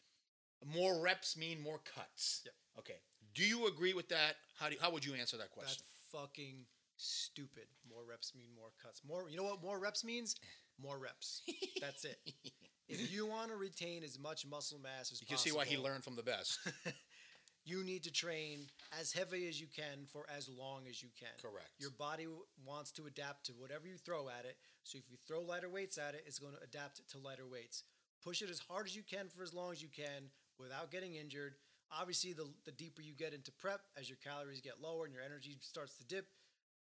[0.66, 2.42] more reps mean more cuts.
[2.46, 2.54] Yep.
[2.80, 3.00] Okay.
[3.34, 4.36] Do you agree with that?
[4.60, 5.84] How do how would you answer that question?
[5.84, 6.66] That's fucking
[6.98, 7.68] stupid.
[7.90, 9.02] More reps mean more cuts.
[9.08, 10.36] More, you know what more reps means?
[10.82, 11.42] More reps.
[11.82, 12.20] That's it.
[12.90, 15.58] If you want to retain as much muscle mass as possible you can possible, see
[15.58, 16.60] why he learned from the best.
[17.66, 18.60] you need to train
[18.98, 21.36] as heavy as you can for as long as you can.
[21.42, 21.70] Correct.
[21.80, 24.56] Your body w- wants to adapt to whatever you throw at it.
[24.84, 27.84] So if you throw lighter weights at it, it's going to adapt to lighter weights.
[28.24, 31.16] Push it as hard as you can for as long as you can without getting
[31.16, 31.56] injured.
[31.92, 35.24] Obviously, the, the deeper you get into prep, as your calories get lower and your
[35.24, 36.26] energy starts to dip,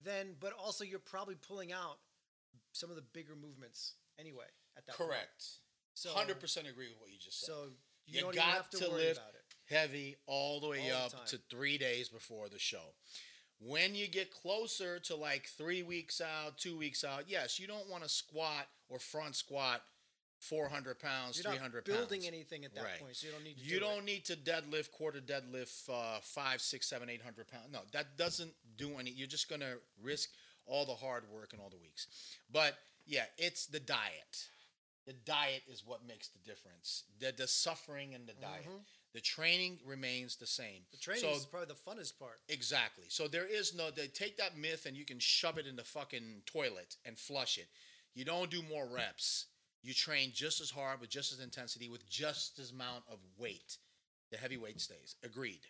[0.04, 1.98] then, but also you're probably pulling out
[2.74, 4.46] some of the bigger movements anyway
[4.78, 5.12] at that point.
[5.96, 7.48] So, Hundred percent agree with what you just said.
[7.54, 7.64] So
[8.06, 9.20] you, You don't got have to, to lift
[9.70, 11.22] heavy all the way All up time.
[11.28, 12.94] to three days before the show.
[13.60, 17.90] When you get closer to like three weeks out, two weeks out, yes, you don't
[17.90, 19.82] want to squat or front squat
[20.40, 22.28] 400 pounds, You're 300 not building pounds.
[22.28, 23.00] anything at that Right.
[23.00, 23.64] point, so you don't need to.
[23.64, 27.72] You do don't need to deadlift, quarter deadlift, uh, five, six, seven, eight hundred pounds.
[27.72, 29.12] No, that doesn't do any.
[29.12, 30.30] You're just gonna risk
[30.68, 32.08] all the hard work and all the weeks.
[32.52, 34.50] But yeah, it's the diet.
[35.06, 37.04] The diet is what makes the difference.
[37.20, 38.66] The the suffering and the diet.
[38.66, 38.86] Mhm.
[39.14, 40.86] The training remains the same.
[40.92, 42.42] The training So- is probably the funnest part.
[42.50, 43.08] Exactly.
[43.10, 43.92] So there is no.
[43.92, 47.58] They take that myth and you can shove it in the fucking toilet and flush
[47.58, 47.70] it.
[48.14, 49.46] You don't do more reps.
[49.84, 53.78] You train just as hard with just as intensity with just as amount of weight.
[54.32, 55.16] The heavy weight stays.
[55.22, 55.68] Agreed.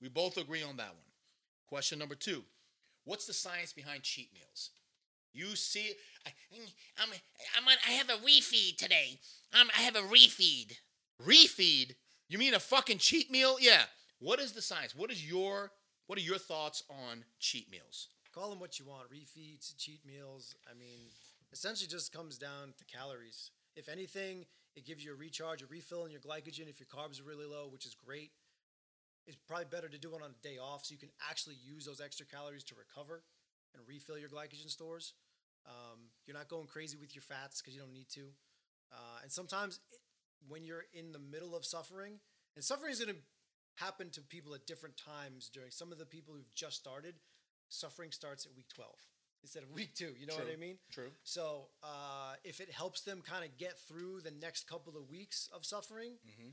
[0.00, 1.12] We both agree on that one.
[1.66, 2.44] Question number two:
[3.04, 4.70] What's the science behind cheat meals?
[5.34, 5.92] You see,
[6.24, 6.30] I,
[7.02, 7.08] I'm,
[7.58, 9.18] I'm on, I have a refeed today.
[9.58, 10.76] Um, I have a refeed.
[11.20, 11.96] Refeed?
[12.28, 13.56] You mean a fucking cheat meal?
[13.60, 13.82] Yeah.
[14.20, 14.94] What is the science?
[14.94, 15.72] What is your
[16.06, 18.08] what are your thoughts on cheat meals?
[18.34, 20.54] Call them what you want refeeds, cheat meals.
[20.70, 20.98] I mean,
[21.52, 23.50] essentially just comes down to calories.
[23.74, 24.44] If anything,
[24.76, 27.46] it gives you a recharge, a refill in your glycogen if your carbs are really
[27.46, 28.30] low, which is great.
[29.26, 31.86] It's probably better to do it on a day off so you can actually use
[31.86, 33.22] those extra calories to recover
[33.74, 35.14] and refill your glycogen stores.
[35.66, 38.26] Um, you're not going crazy with your fats because you don't need to.
[38.92, 39.98] Uh, and sometimes it,
[40.48, 42.20] when you're in the middle of suffering,
[42.54, 43.20] and suffering is going to
[43.76, 47.14] happen to people at different times during some of the people who've just started,
[47.68, 48.90] suffering starts at week 12
[49.42, 50.14] instead of week two.
[50.18, 50.76] You know what I mean?
[50.92, 51.10] True.
[51.24, 55.48] So uh, if it helps them kind of get through the next couple of weeks
[55.54, 56.52] of suffering, Mhm.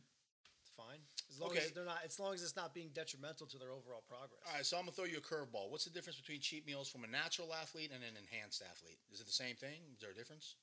[0.82, 1.00] Fine.
[1.30, 1.60] As long Okay.
[1.66, 4.42] as they're not, as long as it's not being detrimental to their overall progress.
[4.48, 5.70] All right, so I'm gonna throw you a curveball.
[5.70, 9.00] What's the difference between cheat meals from a natural athlete and an enhanced athlete?
[9.12, 9.82] Is it the same thing?
[9.94, 10.56] Is there a difference?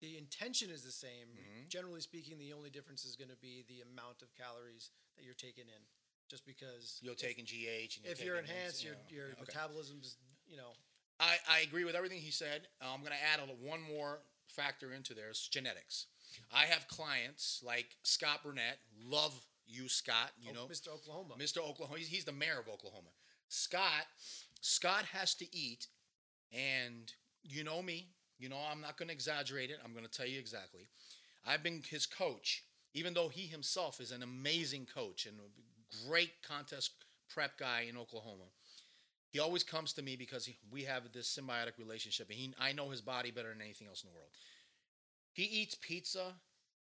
[0.00, 1.28] The intention is the same.
[1.36, 1.68] Mhm.
[1.68, 5.34] Generally speaking, the only difference is going to be the amount of calories that you're
[5.34, 5.86] taking in.
[6.28, 9.26] Just because You're if- taking GH, and you're if you're enhanced, you your know, your
[9.28, 9.40] yeah, okay.
[9.46, 10.16] metabolism's
[10.46, 10.72] you know
[11.18, 12.66] I, I agree with everything he said.
[12.80, 16.06] Uh, I'm going to add a, one more factor into there genetics.
[16.52, 18.78] I have clients like Scott Burnett.
[19.04, 20.32] Love you, Scott.
[20.40, 20.88] You oh, know, Mr.
[20.88, 21.34] Oklahoma.
[21.38, 21.58] Mr.
[21.58, 21.98] Oklahoma.
[21.98, 23.10] He's, he's the mayor of Oklahoma.
[23.48, 24.06] Scott,
[24.60, 25.86] Scott has to eat,
[26.52, 27.12] and
[27.42, 28.08] you know me.
[28.38, 29.78] You know I'm not going to exaggerate it.
[29.84, 30.88] I'm going to tell you exactly.
[31.46, 32.64] I've been his coach,
[32.94, 36.92] even though he himself is an amazing coach and a great contest
[37.32, 38.44] prep guy in Oklahoma.
[39.30, 42.72] He always comes to me because he, we have this symbiotic relationship, and he, I
[42.72, 44.30] know his body better than anything else in the world.
[45.32, 46.34] He eats pizza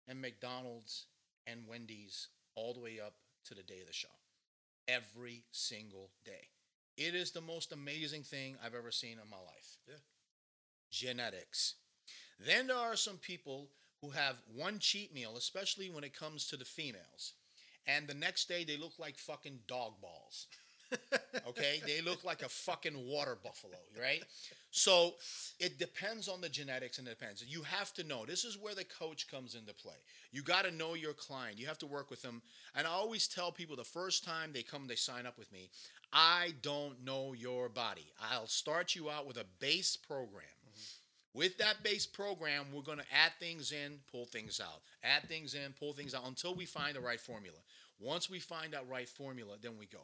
[0.08, 1.06] and McDonald's
[1.46, 3.14] and Wendy's all the way up
[3.46, 4.08] to the day of the show
[4.88, 6.50] every single day.
[6.98, 9.78] It is the most amazing thing I've ever seen in my life.
[9.88, 9.96] Yeah.
[10.92, 11.76] Genetics.
[12.40, 13.70] Then there are some people
[14.02, 17.34] who have one cheat meal, especially when it comes to the females,
[17.86, 20.48] and the next day they look like fucking dog balls.
[21.48, 21.82] Okay?
[21.86, 24.24] they look like a fucking water buffalo, right?
[24.72, 25.16] So
[25.60, 27.44] it depends on the genetics and it depends.
[27.48, 28.26] You have to know.
[28.26, 29.96] This is where the coach comes into play.
[30.32, 31.58] You got to know your client.
[31.58, 32.42] You have to work with them.
[32.76, 35.70] And I always tell people the first time they come, they sign up with me,
[36.14, 38.12] I don't know your body.
[38.32, 40.46] I'll start you out with a base program.
[40.68, 41.40] Mm-hmm.
[41.40, 45.54] With that base program, we're going to add things in, pull things out, add things
[45.54, 47.58] in, pull things out until we find the right formula.
[48.00, 50.00] Once we find that right formula, then we go.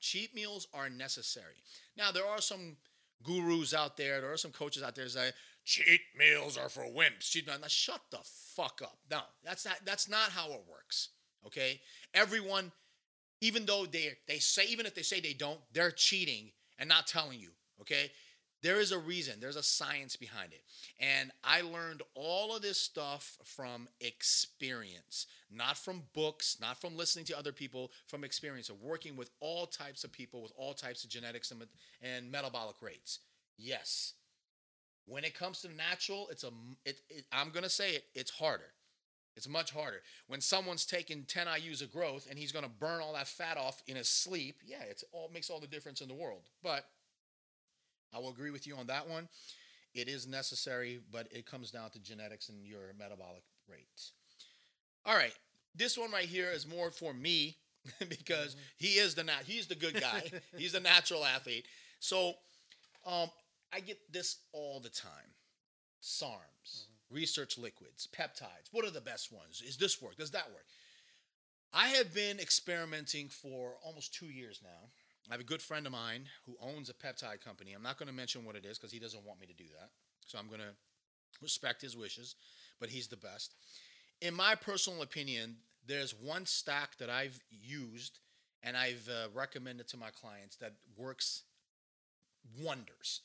[0.00, 1.62] Cheat meals are necessary.
[1.96, 2.76] Now, there are some
[3.22, 5.30] gurus out there, there are some coaches out there that say
[5.64, 7.30] cheat meals are for wimps.
[7.30, 7.60] Cheat meals.
[7.60, 8.98] Now, shut the fuck up.
[9.10, 11.10] No, that's not that's not how it works.
[11.46, 11.80] Okay?
[12.14, 12.72] Everyone,
[13.40, 17.06] even though they they say, even if they say they don't, they're cheating and not
[17.06, 17.50] telling you.
[17.80, 18.10] Okay?
[18.62, 20.62] There is a reason, there's a science behind it.
[20.98, 27.24] And I learned all of this stuff from experience, not from books, not from listening
[27.26, 31.04] to other people, from experience of working with all types of people with all types
[31.04, 31.62] of genetics and,
[32.02, 33.20] and metabolic rates.
[33.56, 34.12] Yes.
[35.06, 36.50] When it comes to natural, it's a
[36.84, 38.72] it, it I'm going to say it, it's harder.
[39.36, 40.02] It's much harder.
[40.26, 43.56] When someone's taking 10 IUs of growth and he's going to burn all that fat
[43.56, 46.42] off in his sleep, yeah, it's all makes all the difference in the world.
[46.62, 46.84] But
[48.14, 49.28] I will agree with you on that one.
[49.94, 54.12] It is necessary, but it comes down to genetics and your metabolic rates.
[55.04, 55.34] All right,
[55.74, 57.56] this one right here is more for me
[58.08, 60.22] because he is the nat- he's the good guy.
[60.56, 61.66] he's the natural athlete.
[61.98, 62.34] So,
[63.06, 63.30] um,
[63.72, 65.34] I get this all the time.
[66.02, 68.68] SARMs, research liquids, peptides.
[68.72, 69.62] What are the best ones?
[69.66, 70.16] Is this work?
[70.16, 70.64] Does that work?
[71.72, 74.90] I have been experimenting for almost two years now.
[75.30, 77.72] I have a good friend of mine who owns a peptide company.
[77.72, 79.64] I'm not going to mention what it is because he doesn't want me to do
[79.78, 79.90] that.
[80.26, 80.74] So I'm going to
[81.40, 82.34] respect his wishes,
[82.80, 83.54] but he's the best.
[84.20, 85.56] In my personal opinion,
[85.86, 88.18] there's one stock that I've used
[88.64, 91.44] and I've uh, recommended to my clients that works
[92.60, 93.20] wonders.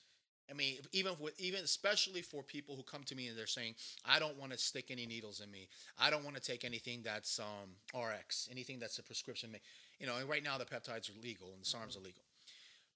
[0.49, 3.75] I mean, even with even especially for people who come to me and they're saying,
[4.05, 5.69] "I don't want to stick any needles in me.
[5.99, 9.55] I don't want to take anything that's um, RX, anything that's a prescription."
[9.99, 12.23] You know, and right now the peptides are legal and the SARMs are legal.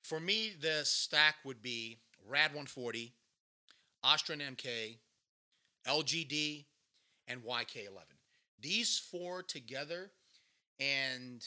[0.02, 1.98] For me, the stack would be
[2.28, 3.14] Rad 140,
[4.04, 4.98] Ostarine MK,
[5.88, 6.66] LGD,
[7.28, 7.90] and YK11.
[8.62, 10.12] These four together,
[10.80, 11.44] and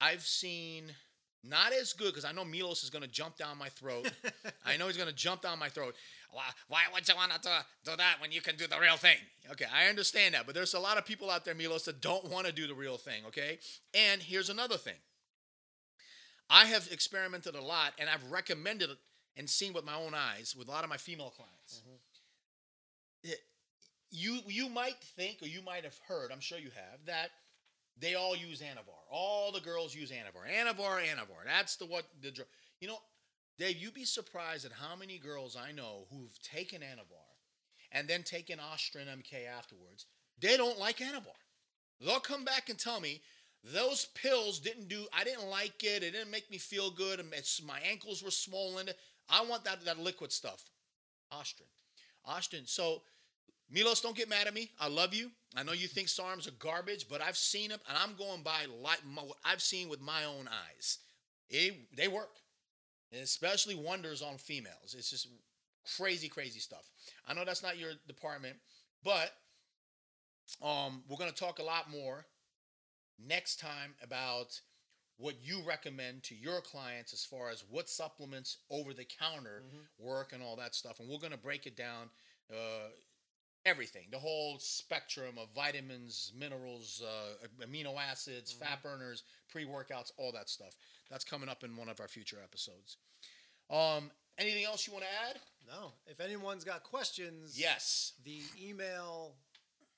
[0.00, 0.94] I've seen
[1.42, 4.12] not as good because I know Milos is going to jump down my throat.
[4.66, 5.94] I know he's going to jump down my throat.
[6.32, 7.38] Why, why would you want to
[7.84, 9.16] do, that when you can do the real thing?
[9.50, 12.30] Okay, I understand that, but there's a lot of people out there, Milos, that don't
[12.30, 13.58] want to do the real thing, okay?
[13.94, 14.96] And here's another thing
[16.48, 18.98] I have experimented a lot and I've recommended it
[19.36, 21.82] and seen with my own eyes with a lot of my female clients.
[23.22, 23.40] It-
[24.12, 27.30] you, you might think, or you might have heard, I'm sure you have, that
[28.00, 28.98] they all use Anavar.
[29.10, 30.48] All the girls use Anavar.
[30.50, 31.44] Anavar, Anavar.
[31.46, 32.48] That's the what the drug.
[32.80, 32.98] You know,
[33.58, 37.28] Dave, you'd be surprised at how many girls I know who've taken Anavar
[37.92, 40.06] and then taken Ostarine MK afterwards.
[40.40, 41.36] They don't like Anavar.
[42.00, 43.20] They'll come back and tell me
[43.62, 45.06] those pills didn't do.
[45.12, 46.02] I didn't like it.
[46.02, 47.22] It didn't make me feel good.
[47.32, 48.88] It's, my ankles were swollen.
[49.28, 50.64] I want that that liquid stuff.
[51.32, 51.68] Ostarine.
[52.26, 52.68] Ostarine.
[52.68, 53.02] So,
[53.70, 54.70] Milos, don't get mad at me.
[54.80, 55.30] I love you.
[55.56, 58.66] I know you think SARMs are garbage, but I've seen them, and I'm going by
[58.82, 59.00] what
[59.44, 60.98] I've seen with my own eyes.
[61.48, 62.36] It, they work,
[63.12, 64.94] and especially wonders on females.
[64.96, 65.28] It's just
[65.96, 66.88] crazy, crazy stuff.
[67.26, 68.56] I know that's not your department,
[69.04, 69.32] but
[70.62, 72.26] um, we're going to talk a lot more
[73.18, 74.60] next time about
[75.16, 79.86] what you recommend to your clients as far as what supplements over the counter Mhm.
[79.98, 80.98] work and all that stuff.
[80.98, 82.10] And we're going to break it down
[82.50, 82.88] uh,
[83.66, 90.32] everything, the whole spectrum of vitamins, minerals, uh, amino acids, fat burners, pre workouts, all
[90.32, 90.76] that stuff.
[91.10, 92.96] That's coming up in one of our future episodes.
[93.68, 95.40] Um, anything else you want to add?
[95.68, 95.92] No.
[96.06, 98.12] If anyone's got questions, Yes.
[98.24, 99.34] the email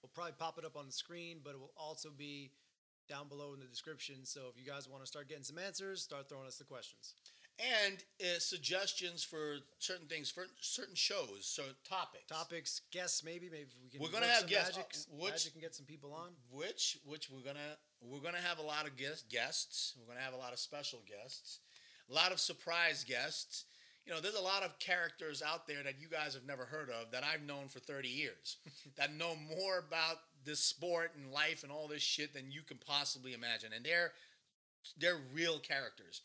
[0.02, 2.50] will probably pop it up on the screen, but it will also be
[3.08, 4.24] down below in the description.
[4.24, 7.14] So if you guys want to start getting some answers, start throwing us the questions.
[7.62, 12.26] And uh, suggestions for certain things, for certain shows, so topics.
[12.28, 13.48] Topics, guests, maybe.
[13.50, 14.00] Maybe we can.
[14.00, 16.30] We're gonna have guests, Magic, uh, which- magic and get some people on.
[16.50, 20.34] which which we're gonna we're gonna have a lot of guest, guests we're gonna have
[20.34, 21.60] a lot of special guests
[22.10, 23.64] a lot of surprise guests
[24.04, 26.90] you know there's a lot of characters out there that you guys have never heard
[26.90, 28.56] of that i've known for 30 years
[28.96, 32.76] that know more about this sport and life and all this shit than you can
[32.84, 34.10] possibly imagine and they're
[34.98, 36.22] they're real characters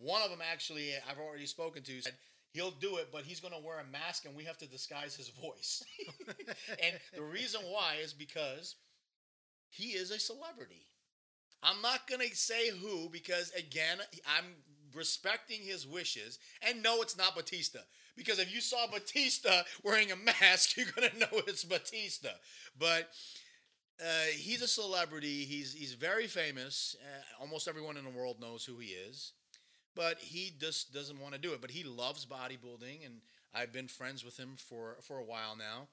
[0.00, 2.14] one of them actually i've already spoken to said
[2.52, 5.14] he'll do it but he's going to wear a mask and we have to disguise
[5.14, 5.82] his voice
[6.68, 8.76] and the reason why is because
[9.70, 10.86] he is a celebrity.
[11.62, 13.98] I'm not going to say who because, again,
[14.36, 14.46] I'm
[14.94, 16.38] respecting his wishes.
[16.68, 17.80] And no, it's not Batista.
[18.16, 22.30] Because if you saw Batista wearing a mask, you're going to know it's Batista.
[22.78, 23.10] But
[24.00, 25.44] uh, he's a celebrity.
[25.44, 26.96] He's, he's very famous.
[27.00, 29.32] Uh, almost everyone in the world knows who he is.
[29.94, 31.60] But he just doesn't want to do it.
[31.60, 33.04] But he loves bodybuilding.
[33.04, 33.20] And
[33.54, 35.88] I've been friends with him for, for a while now.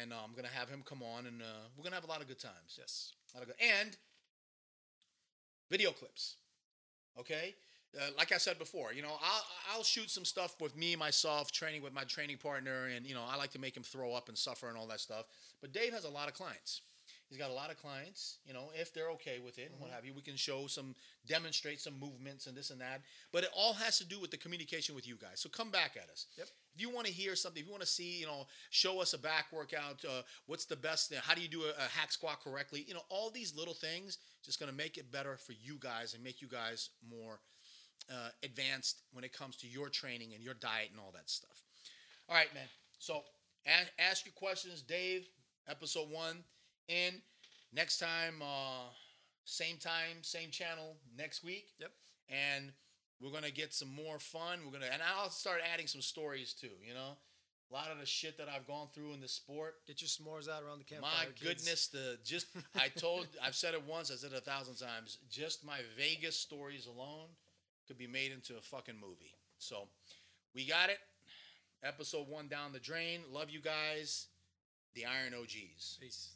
[0.00, 2.04] And uh, I'm going to have him come on, and uh, we're going to have
[2.04, 2.78] a lot of good times.
[2.78, 3.12] Yes.
[3.34, 3.66] A lot of good.
[3.82, 3.96] And
[5.70, 6.36] video clips.
[7.20, 7.54] Okay?
[7.94, 11.52] Uh, like I said before, you know, I'll, I'll shoot some stuff with me, myself,
[11.52, 14.28] training with my training partner, and, you know, I like to make him throw up
[14.28, 15.26] and suffer and all that stuff.
[15.60, 16.80] But Dave has a lot of clients.
[17.34, 19.90] He's got a lot of clients, you know, if they're okay with it and what
[19.90, 20.94] have you, we can show some,
[21.26, 23.00] demonstrate some movements and this and that.
[23.32, 25.40] But it all has to do with the communication with you guys.
[25.40, 26.26] So come back at us.
[26.38, 26.46] Yep.
[26.76, 29.14] If you want to hear something, if you want to see, you know, show us
[29.14, 32.12] a back workout, uh, what's the best, uh, how do you do a, a hack
[32.12, 32.84] squat correctly?
[32.86, 36.14] You know, all these little things just going to make it better for you guys
[36.14, 37.40] and make you guys more
[38.12, 41.64] uh, advanced when it comes to your training and your diet and all that stuff.
[42.28, 42.68] All right, man.
[43.00, 43.22] So
[43.98, 45.26] ask your questions, Dave.
[45.66, 46.44] Episode one
[46.88, 47.22] in
[47.72, 48.88] next time, uh,
[49.44, 51.68] same time, same channel next week.
[51.78, 51.90] Yep.
[52.28, 52.72] And
[53.20, 54.60] we're gonna get some more fun.
[54.64, 56.70] We're gonna, and I'll start adding some stories too.
[56.86, 57.16] You know,
[57.70, 59.76] a lot of the shit that I've gone through in the sport.
[59.86, 61.10] Get your s'mores out around the campfire.
[61.18, 61.42] My kids.
[61.42, 65.18] goodness, the just I told I've said it once, I said it a thousand times.
[65.30, 67.28] Just my Vegas stories alone
[67.86, 69.34] could be made into a fucking movie.
[69.58, 69.88] So
[70.54, 70.98] we got it.
[71.82, 73.20] Episode one down the drain.
[73.30, 74.28] Love you guys.
[74.94, 75.98] The Iron OGs.
[76.00, 76.30] Peace.